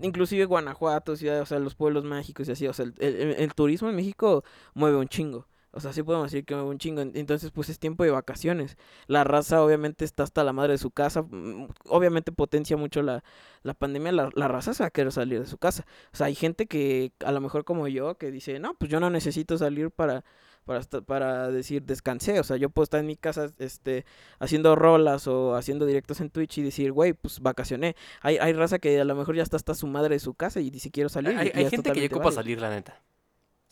[0.00, 3.54] inclusive Guanajuato, ciudad, o sea, los pueblos mágicos y así, o sea, el, el- el
[3.54, 4.44] turismo en México
[4.74, 5.48] mueve un chingo.
[5.76, 7.02] O sea, sí podemos decir que un chingo.
[7.02, 8.76] en- Entonces, pues es tiempo de vacaciones.
[9.06, 11.22] La raza obviamente está hasta la madre de su casa.
[11.22, 13.22] mm, Obviamente potencia mucho la,
[13.62, 14.10] la pandemia.
[14.12, 15.84] La, la raza se va a querer salir de su casa.
[16.12, 19.00] O sea, hay gente que a lo mejor como yo que dice, no, pues yo
[19.00, 20.24] no necesito salir para,
[20.64, 22.40] para, para decir descansé.
[22.40, 24.04] O sea, yo puedo estar en mi casa este,
[24.38, 27.96] haciendo rolas o haciendo directos en Twitch y decir, güey, pues vacacioné.
[28.22, 30.60] Hay, hay raza que a lo mejor ya está hasta su madre de su casa
[30.60, 31.32] y dice quiero salir.
[31.32, 32.40] y- Hay, y hay gente que ya ocupa válido.
[32.42, 33.02] salir, la neta.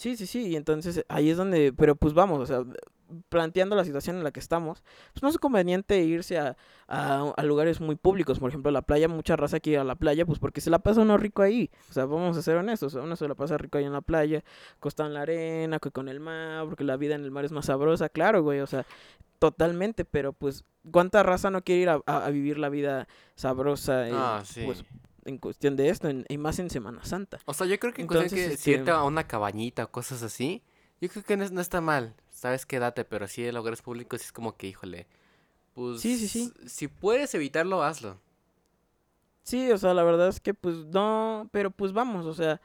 [0.04, 2.62] Sí, sí, sí, y entonces ahí es donde, pero pues vamos, o sea,
[3.30, 4.84] planteando la situación en la que estamos,
[5.14, 9.08] pues no es conveniente irse a, a, a lugares muy públicos, por ejemplo, la playa,
[9.08, 11.70] mucha raza quiere ir a la playa, pues porque se la pasa uno rico ahí,
[11.88, 14.44] o sea, vamos a ser honestos, uno se la pasa rico ahí en la playa,
[14.76, 17.52] acostado en la arena, que con el mar, porque la vida en el mar es
[17.52, 18.84] más sabrosa, claro, güey, o sea,
[19.38, 24.06] totalmente, pero pues, ¿cuánta raza no quiere ir a, vivir la vida sabrosa?
[24.06, 24.64] eh, Ah, sí.
[24.66, 24.84] Pues
[25.24, 27.40] en cuestión de esto, en- y más en Semana Santa.
[27.46, 29.84] O sea, yo creo que en cuestión Entonces, que este- si irte a una cabañita
[29.84, 30.62] o cosas así,
[31.00, 32.14] yo creo que no, es- no está mal.
[32.30, 35.06] Sabes qué date, pero sí en lugares públicos sí es como que, híjole.
[35.74, 36.52] Pues, Sí, sí, sí.
[36.66, 38.18] Si puedes evitarlo, hazlo.
[39.42, 42.60] Sí, o sea, la verdad es que pues no, pero pues vamos, o sea,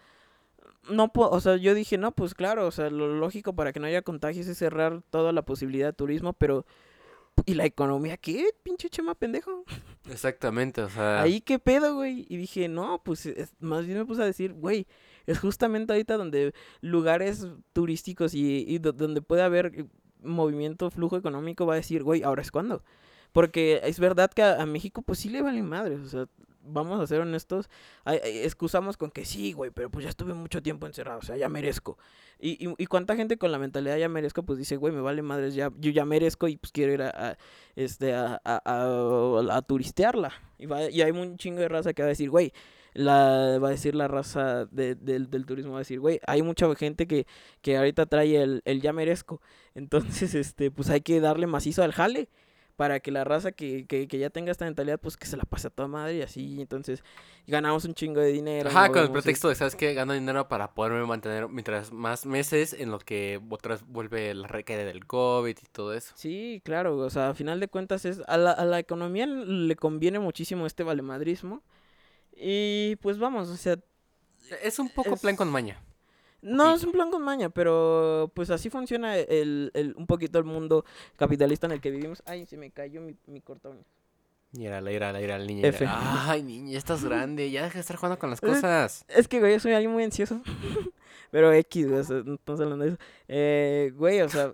[0.90, 3.80] no puedo, o sea, yo dije, no, pues claro, o sea, lo lógico para que
[3.82, 6.66] no haya contagios es cerrar toda la posibilidad de turismo, pero
[7.46, 8.54] ¿y la economía qué?
[8.64, 9.66] Pinche chema pendejo.
[10.12, 11.22] Exactamente, o sea.
[11.22, 12.26] Ahí qué pedo, güey.
[12.30, 14.88] Y dije, no, pues es- más bien me puse a decir, güey,
[15.26, 19.86] es justamente ahorita donde lugares turísticos y, y do- donde puede haber eh,
[20.22, 22.84] movimiento, flujo económico, va a decir, güey, ahora es cuando.
[23.32, 26.26] Porque es verdad que a, a México, pues sí le vale madres, o sea,
[26.72, 27.70] vamos a ser honestos,
[28.06, 31.50] excusamos con que sí, güey, pero pues ya estuve mucho tiempo encerrado, o sea, ya
[31.50, 31.98] merezco.
[32.40, 35.56] Y, y, cuánta gente con la mentalidad ya merezco, pues dice, güey, me vale madres,
[35.56, 37.38] ya, yo ya merezco y pues quiero ir a, a,
[37.76, 38.62] este, a, a-
[39.52, 40.32] a turistearla.
[40.58, 42.54] Y, va, y hay un chingo de raza que va a decir, güey,
[42.94, 46.42] la, va a decir la raza de- del, del turismo, va a decir, güey, hay
[46.42, 47.28] mucha gente que,
[47.62, 49.42] que ahorita trae el, el ya merezco.
[49.76, 52.30] Entonces, este, pues hay que darle macizo al jale
[52.80, 55.44] para que la raza que, que, que ya tenga esta mentalidad, pues que se la
[55.44, 57.04] pase a toda madre y así, entonces
[57.46, 58.70] ganamos un chingo de dinero.
[58.70, 59.94] Ajá, con el pretexto de, ¿sabes qué?
[59.94, 64.48] Gano dinero para poderme mantener mientras más meses en lo que otra vez vuelve la
[64.48, 66.14] recaída del COVID y todo eso.
[66.16, 69.76] Sí, claro, o sea, a final de cuentas es a la, a la economía le
[69.76, 71.62] conviene muchísimo este valemadrismo.
[72.34, 73.78] Y pues vamos, o sea,
[74.64, 75.84] Es un poco Es- plan con maña.
[76.42, 80.46] No es un plan con maña, pero pues así funciona el, el, un poquito el
[80.46, 80.86] mundo
[81.16, 82.24] capitalista en el que vivimos.
[82.26, 83.84] Ay, se me cayó mi, mi corta uña.
[84.52, 85.68] Mírala, mírala, mírala, niña.
[85.68, 85.86] F.
[85.86, 86.32] mírala.
[86.32, 87.52] Ay, niña, ya estás grande.
[87.52, 89.06] Ya deja de estar jugando con las cosas.
[89.08, 90.42] Es que, güey, yo soy alguien muy ansioso.
[91.32, 93.00] Pero X, güey, o sea, no estamos hablando de eso.
[93.28, 94.54] Eh, güey, o sea,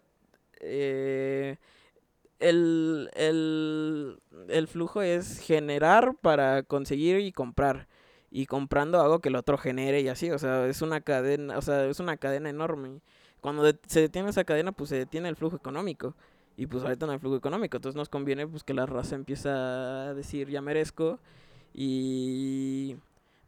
[0.60, 1.56] eh,
[2.40, 4.20] el, el,
[4.50, 7.88] el flujo es generar para conseguir y comprar.
[8.38, 11.62] Y comprando algo que el otro genere y así, o sea, es una cadena, o
[11.62, 13.00] sea, es una cadena enorme.
[13.40, 16.16] Cuando se detiene esa cadena, pues se detiene el flujo económico.
[16.58, 19.48] Y pues ahorita no hay flujo económico, entonces nos conviene pues que la raza empiece
[19.48, 21.18] a decir ya merezco
[21.74, 22.98] y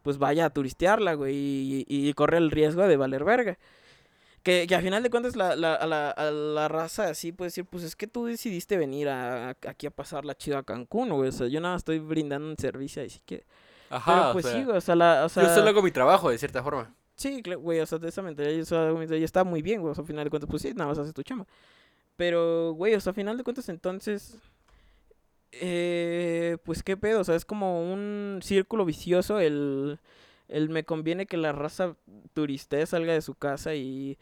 [0.04, 3.58] pues vaya a turistearla, güey, y, y corre el riesgo de valer verga.
[4.42, 7.84] Que, que a final de cuentas la, la, la, la raza así puede decir, pues
[7.84, 11.34] es que tú decidiste venir a, aquí a pasar la chida a Cancún, güey, o
[11.34, 13.44] sea, yo nada estoy brindando un servicio así que...
[13.90, 15.82] Ajá, Pero o pues sea, sí, güey, o sea, la, o sea, yo solo hago
[15.82, 16.94] mi trabajo, de cierta forma.
[17.16, 20.04] Sí, güey, o sea, de esa mentalidad, eso, ya está muy bien, güey, o sea,
[20.04, 21.48] al final de cuentas, pues sí, nada más haces tu chamba.
[22.16, 24.38] Pero, güey, o sea, al final de cuentas, entonces,
[25.52, 30.00] eh, pues qué pedo, o sea, es como un círculo vicioso el,
[30.48, 31.96] el me conviene que la raza
[32.34, 34.18] turiste salga de su casa y...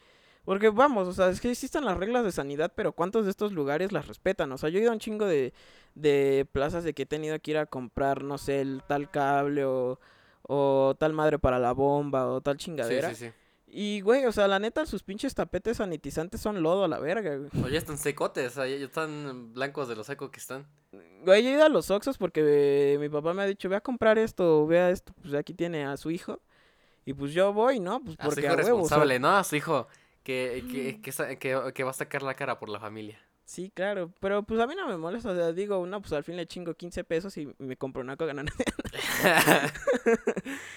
[0.46, 3.52] Porque vamos, o sea, es que existen las reglas de sanidad, pero ¿cuántos de estos
[3.52, 4.52] lugares las respetan?
[4.52, 5.54] O sea, yo he ido a un chingo de,
[5.96, 9.66] de plazas de que he tenido que ir a comprar, no sé, el tal cable
[9.66, 10.00] o,
[10.44, 13.10] o tal madre para la bomba o tal Sí, chingadera.
[13.14, 13.32] sí, sí.
[13.68, 17.36] Y, güey, o sea, la neta, sus pinches tapetes sanitizantes son lodo a la verga,
[17.36, 17.50] güey.
[17.66, 20.66] O ya están secotes, o sea, ya están blancos de lo seco que están.
[21.24, 23.76] Güey, yo he ido a los Oxxos porque eh, mi papá me ha dicho, ve
[23.76, 26.40] a comprar esto, vea esto, pues aquí tiene a su hijo.
[27.04, 28.02] Y pues yo voy, ¿no?
[28.02, 29.36] Pues A su porque hijo a huevo, o sea, responsable, ¿no?
[29.36, 29.88] A su hijo
[30.26, 33.18] que, que, que, que- que va a sacar la cara por la familia.
[33.46, 36.24] Sí, claro, pero pues a mí no me molesta, o sea, digo, no, pues al
[36.24, 38.34] fin le chingo 15 pesos y me compro una coca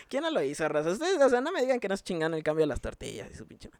[0.08, 0.90] ¿Quién no lo hizo, raza?
[0.90, 3.30] Ustedes, o sea, no me digan que no es chingando el cambio de las tortillas
[3.30, 3.70] y su pinche.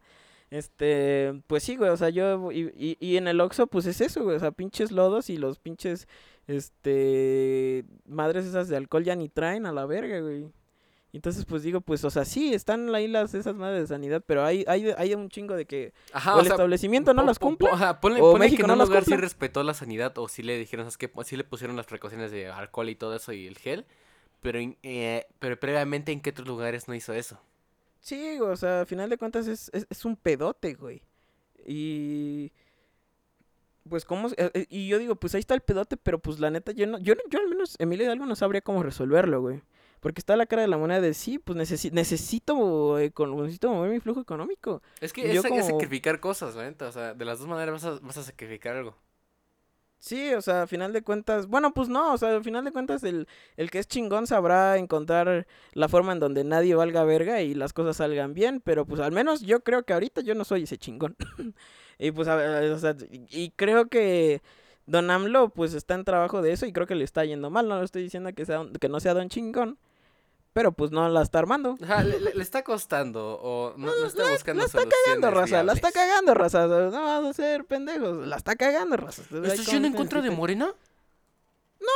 [0.50, 4.00] Este, pues sí, güey, o sea, yo, y, y, y en el Oxxo, pues es
[4.00, 6.08] eso, güey, o sea, pinches lodos y los pinches,
[6.46, 10.46] este, madres esas de alcohol ya ni traen a la verga, güey.
[11.12, 14.44] Entonces, pues digo, pues, o sea, sí, están ahí las, esas madres de sanidad, pero
[14.44, 17.26] hay, hay, hay un chingo de que Ajá, o o el sea, establecimiento no po-
[17.26, 17.68] las cumple.
[17.68, 20.16] po- ajá, ponle, o ponle México que en no un lugar sí respetó la sanidad
[20.18, 21.10] o sí le dijeron, ¿sabes qué?
[21.24, 23.86] Sí le pusieron las precauciones de alcohol y todo eso y el gel,
[24.42, 27.40] pero, eh, pero previamente en qué otros lugares no hizo eso.
[28.00, 31.02] Sí, o sea, al final de cuentas es, es, es un pedote, güey.
[31.66, 32.52] Y
[33.88, 36.50] pues cómo eh, eh, y yo digo, pues ahí está el pedote, pero pues la
[36.50, 39.62] neta yo no yo yo al menos Emilio Hidalgo no sabría cómo resolverlo, güey.
[40.00, 43.70] Porque está la cara de la moneda de sí, pues necesi- necesito eh, con- necesito
[43.70, 44.82] mover mi flujo económico.
[45.00, 47.82] Es que es, yo es como- sacrificar cosas, neta, o sea, de las dos maneras
[47.82, 48.94] vas a, vas a sacrificar algo.
[50.00, 52.70] Sí, o sea, a final de cuentas, bueno, pues no, o sea, al final de
[52.70, 53.26] cuentas el,
[53.56, 57.72] el que es chingón sabrá encontrar la forma en donde nadie valga verga y las
[57.72, 60.78] cosas salgan bien, pero pues al menos yo creo que ahorita yo no soy ese
[60.78, 61.16] chingón.
[61.98, 62.36] y pues, a
[62.72, 64.40] o sea, y, creo que
[64.86, 67.66] Don AMLO pues está en trabajo de eso y creo que le está yendo mal,
[67.68, 69.78] no le estoy diciendo que, sea, que no sea Don chingón,
[70.58, 71.76] pero pues no la está armando.
[71.80, 75.92] Ajá, le, está costando o no, no está buscando La está cagando, raza, la está
[75.92, 79.22] cagando, raza, no vas a ser pendejos, la está cagando, raza.
[79.22, 80.74] ¿Estás yendo en contra de Morena?
[81.78, 81.86] No,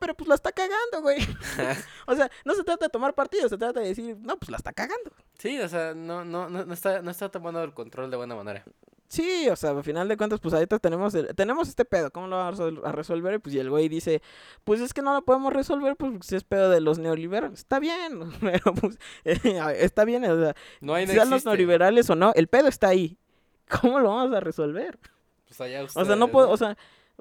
[0.00, 1.18] pero pues la está cagando, güey.
[2.06, 4.56] o sea, no se trata de tomar partido, se trata de decir, no, pues la
[4.56, 5.10] está cagando.
[5.38, 8.34] Sí, o sea, no, no, no, no está, no está tomando el control de buena
[8.34, 8.64] manera.
[9.08, 12.26] Sí, o sea, al final de cuentas, pues ahorita tenemos el- tenemos este pedo, ¿cómo
[12.26, 13.34] lo vamos a resol- a resolver?
[13.34, 14.20] Y pues y el güey dice,
[14.64, 17.60] pues es que no lo podemos resolver, pues es pedo de los neoliberales.
[17.60, 22.16] Está bien, pero pues está bien, o sea, No hay, no sean los neoliberales o
[22.16, 23.16] no, el pedo está ahí.
[23.80, 24.98] ¿Cómo lo vamos a resolver?
[25.46, 26.76] Pues allá O sea, no puedo, o sea,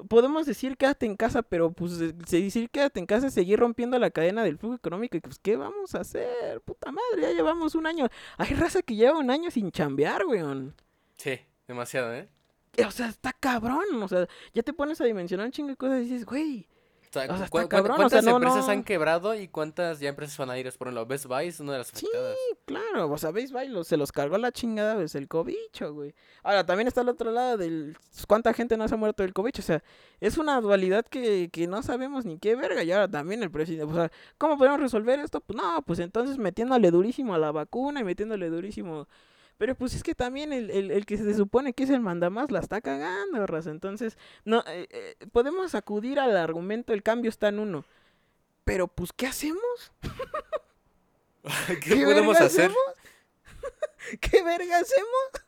[0.09, 3.99] podemos decir quédate en casa, pero pues eh, decir quédate en casa es seguir rompiendo
[3.99, 6.59] la cadena del flujo económico y pues ¿qué vamos a hacer?
[6.61, 8.07] Puta madre, ya llevamos un año.
[8.38, 10.73] Hay raza que lleva un año sin chambear, weón.
[11.17, 12.30] Sí, demasiado, ¿eh?
[12.86, 15.99] O sea, está cabrón, o sea, ya te pones a dimensionar un chingo de cosas
[15.99, 16.68] y dices, güey,
[17.09, 18.72] O sea, O sea, ¿cu- está cabrón, o ¿cuántas sea, no, empresas no.
[18.74, 20.66] han quebrado y cuántas ya empresas van a ir?
[20.78, 22.05] Por ejemplo, Best Buy es una de las Sí.
[22.05, 22.36] afectadas.
[22.66, 26.13] claro, o sea, veis, lo- se los cargó la chingada, pues el cobicho, güey.
[26.43, 27.95] Ahora, también está el otro lado del
[28.28, 29.82] cuánta gente no se ha muerto del cobicho, o sea,
[30.20, 33.86] es una dualidad que, que no sabemos ni qué verga, y ahora también el presidente,
[33.86, 35.39] o sea, ¿cómo podemos resolver esto?
[35.39, 39.07] Pues no, pues entonces metiéndole durísimo a la vacuna y metiéndole durísimo...
[39.58, 42.51] Pero pues es que también el, el, el que se supone que es el mandamás
[42.51, 43.72] la está cagando, raza.
[43.72, 47.86] Entonces, no, eh, eh, podemos acudir al argumento, el cambio está en uno.
[48.66, 49.93] Pero pues, ¿qué hacemos?
[51.82, 52.72] ¿Qué, podemos hacer?
[52.72, 54.20] hacemos?
[54.20, 55.45] ¿Qué verga hacemos?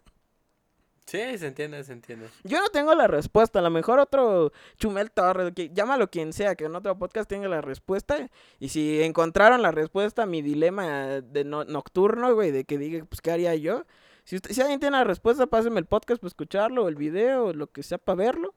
[1.08, 2.28] Sí, se entiende, se entiende.
[2.44, 3.60] Yo no tengo la respuesta.
[3.60, 7.48] A lo mejor otro Chumel Torres, que, llámalo quien sea, que en otro podcast tenga
[7.48, 8.30] la respuesta.
[8.60, 13.06] Y si encontraron la respuesta a mi dilema de no- nocturno, güey, de que diga,
[13.06, 13.86] pues, ¿qué haría yo?
[14.26, 17.46] Si, usted, si alguien tiene la respuesta, pásenme el podcast para escucharlo, o el video,
[17.46, 18.54] o lo que sea para verlo.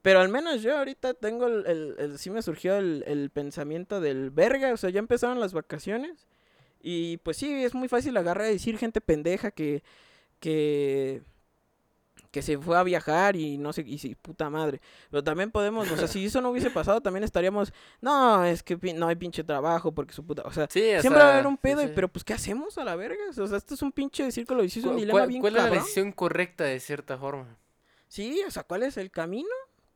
[0.00, 1.66] Pero al menos yo ahorita tengo el,
[1.98, 6.26] el- sí me surgió el, el pensamiento del verga, o sea, ya empezaron las vacaciones.
[6.80, 9.82] Y pues sí, es muy fácil agarrar y decir gente pendeja que,
[10.40, 11.22] que,
[12.34, 14.80] que se fue a viajar y no sé, y sí, puta madre.
[15.08, 18.76] Pero también podemos, o sea, si eso no hubiese pasado, también estaríamos, no, es que
[18.92, 21.34] no hay pinche trabajo porque su puta, o sea, Sí, o siempre va a sea,
[21.36, 23.22] haber un sí, pedo, y- pero pues, ¿qué hacemos a la verga?
[23.38, 25.62] O sea, esto es un pinche círculo vicioso, un ¿Cu- dilema ¿Cuál, bien cuál es
[25.62, 27.56] la decisión correcta de cierta forma?
[28.08, 29.48] Sí, o sea, ¿cuál es el camino?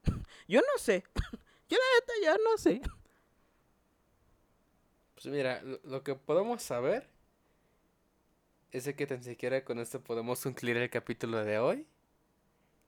[0.46, 1.02] Yo no sé.
[1.68, 2.80] Yo la neta ya no sé.
[5.14, 7.08] Pues mira, lo, que podemos saber
[8.70, 11.86] es que tan siquiera con esto podemos concluir el capítulo de hoy.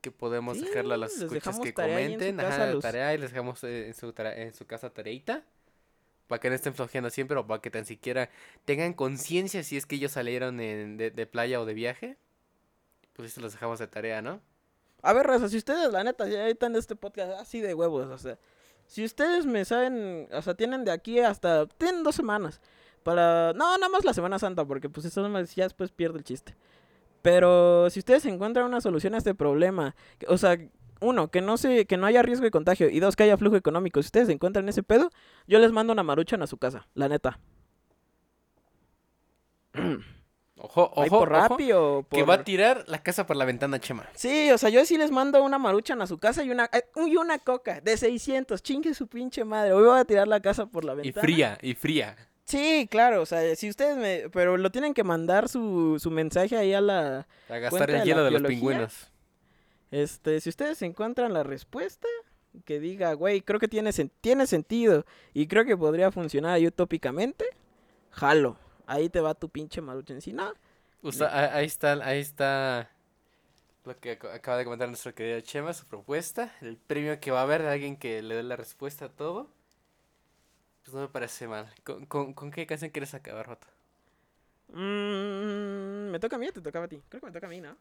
[0.00, 3.62] Que podemos Sí, dejarlo a les escuchas que comenten, ajá, los- tarea y les dejamos
[3.64, 5.42] eh, en su, tarea- en su casa tareita.
[6.26, 8.30] Para que no estén flojeando siempre o para que tan siquiera
[8.64, 12.16] tengan conciencia si es que ellos salieron en- de, de playa o de viaje.
[13.14, 14.40] Pues esto los dejamos de tarea, ¿no?
[15.02, 18.06] A ver, Raza, si ustedes, la neta, ya están en este podcast así de huevos,
[18.08, 18.38] o sea,
[18.86, 22.60] si ustedes me saben, o sea, tienen de aquí hasta, tienen dos semanas
[23.02, 26.54] para, no, nada más la Semana Santa, porque pues eso ya después pierde el chiste.
[27.22, 29.94] Pero si ustedes encuentran una solución a este problema,
[30.28, 30.58] o sea,
[31.00, 33.56] uno, que no se, que no haya riesgo de contagio, y dos, que haya flujo
[33.56, 35.10] económico, si ustedes encuentran ese pedo,
[35.46, 37.38] yo les mando una maruchan a su casa, la neta.
[40.62, 43.80] Ojo, ojo, por ojo, Rappi o que va a tirar la casa por la ventana,
[43.80, 44.06] Chema.
[44.12, 46.84] Sí, o sea, yo sí les mando una maruchan a su casa y una, eh,
[47.06, 48.62] y una coca de 600.
[48.62, 49.72] Chingue su pinche madre.
[49.72, 51.22] Hoy voy a tirar la casa por la Y ventana.
[51.22, 52.14] fría, y fría.
[52.50, 54.28] Sí, claro, o sea, si ustedes me...
[54.30, 57.26] Pero lo tienen que mandar su, su mensaje ahí a la...
[57.48, 59.10] A gastar el hielo de los pingüinos.
[59.90, 62.06] Este, si ustedes encuentran la respuesta,
[62.64, 66.66] que diga, güey, creo que tiene, sen- tiene sentido y creo que podría funcionar ahí
[66.66, 67.44] utópicamente,
[68.10, 68.56] jalo.
[68.86, 70.20] Ahí te va tu pinche maruchan.
[70.20, 70.52] Si no,
[71.02, 72.90] O sea, a- ahí está, ahí está
[73.84, 77.40] lo que ac- acaba de comentar nuestro querido Chema, su propuesta, el premio que va
[77.40, 79.48] a haber de alguien que le dé la respuesta a todo.
[80.90, 81.72] Pues no me parece mal.
[81.84, 83.68] ¿Con, con, con qué canción quieres acabar, Joto?
[84.68, 87.02] mm, me toca a mí o te tocaba a ti.
[87.08, 87.76] Creo que me toca a mí, ¿no?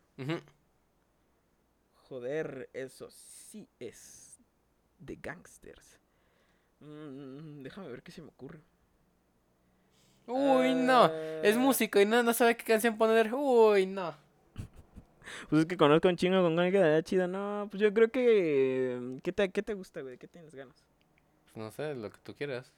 [2.09, 4.39] Joder, eso sí es
[4.99, 5.99] de gangsters.
[6.79, 8.59] Mm, déjame ver qué se me ocurre.
[10.27, 11.11] Uy, no.
[11.41, 13.33] Es Ah, músico y no, no sabe qué canción poner.
[13.33, 14.15] Uy, no.
[15.49, 17.27] Pues es que conozco un chingo con que quedaría chido.
[17.27, 19.19] No, pues yo creo que.
[19.23, 20.17] ¿Qué te, qué te gusta, güey?
[20.17, 20.85] ¿Qué tienes ganas?
[21.53, 22.71] Pues no sé, lo que tú quieras.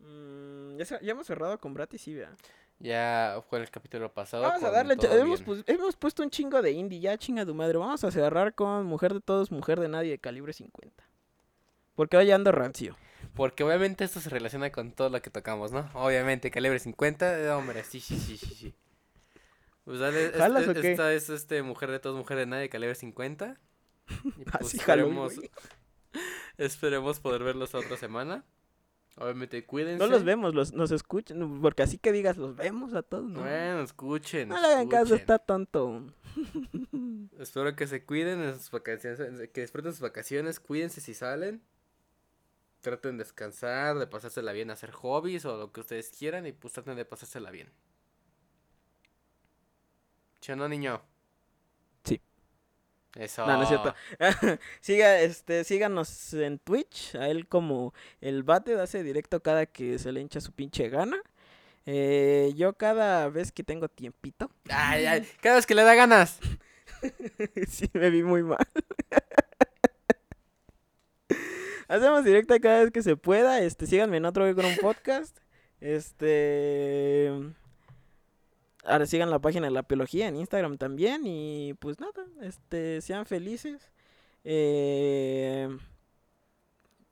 [0.00, 2.34] Mm, ya, se- ya hemos cerrado con sí, vea.
[2.80, 4.44] Ya fue el capítulo pasado.
[4.44, 4.94] Vamos a darle.
[5.10, 7.76] Hemos, pu- hemos puesto un chingo de indie, ya chinga tu madre.
[7.78, 11.02] Vamos a cerrar con Mujer de Todos, Mujer de Nadie, de calibre 50.
[11.96, 12.96] Porque hoy ando rancio.
[13.34, 15.90] Porque obviamente esto se relaciona con todo lo que tocamos, ¿no?
[15.94, 18.74] Obviamente, calibre 50, eh, hombre, sí, sí, sí, sí, sí.
[19.84, 20.92] Pues dale, es- ¿Jalas es- o qué?
[20.92, 23.56] esta es este Mujer de Todos, Mujer de Nadie, calibre 50.
[24.08, 24.08] Y
[24.44, 25.34] pues Así esperemos,
[26.58, 28.44] esperemos poder verlos otra semana.
[29.20, 29.98] Obviamente, cuídense.
[29.98, 31.38] No los vemos, los, nos escuchan.
[31.40, 33.24] no, Porque así que digas, los vemos a todos.
[33.28, 34.48] No, Bueno, escuchen.
[34.48, 35.20] no le hagan caso, escuchen.
[35.20, 36.14] está tonto.
[37.38, 41.62] Espero que se cuiden en sus vacaciones, que disfruten sus vacaciones, cuídense si salen.
[42.80, 46.72] Traten de descansar, de pasársela bien, hacer hobbies o lo que ustedes quieran y pues
[46.74, 47.72] traten de pasársela bien.
[50.40, 51.02] ¿Sí o no, niño?
[53.18, 53.44] Eso.
[53.44, 53.94] No, no es cierto.
[54.80, 57.16] Siga, este, síganos en Twitch.
[57.16, 61.20] A él como el bate hace directo cada que se le hincha su pinche gana.
[61.84, 64.52] Eh, yo cada vez que tengo tiempito.
[64.70, 66.38] Ay, ay, cada vez que le da ganas.
[67.68, 68.64] sí, me vi muy mal.
[71.88, 73.60] Hacemos directa cada vez que se pueda.
[73.60, 75.36] Este, síganme en otro con un podcast.
[75.80, 77.32] Este.
[78.84, 81.22] Ahora sigan la página de la biología en Instagram también.
[81.26, 83.90] Y pues nada, este, sean felices.
[84.44, 85.68] Eh,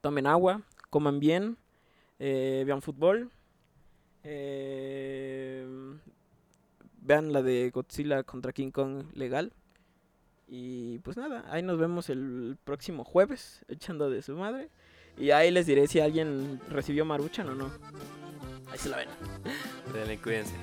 [0.00, 1.56] tomen agua, coman bien,
[2.18, 3.30] eh, vean fútbol.
[4.24, 5.64] eh,
[7.02, 9.52] vean la de Godzilla contra King Kong legal.
[10.48, 14.70] Y pues nada, ahí nos vemos el próximo jueves echando de su madre.
[15.18, 17.70] Y ahí les diré si alguien recibió Maruchan o no.
[18.70, 19.08] Ahí se la ven.
[19.94, 20.54] Dale, cuídense.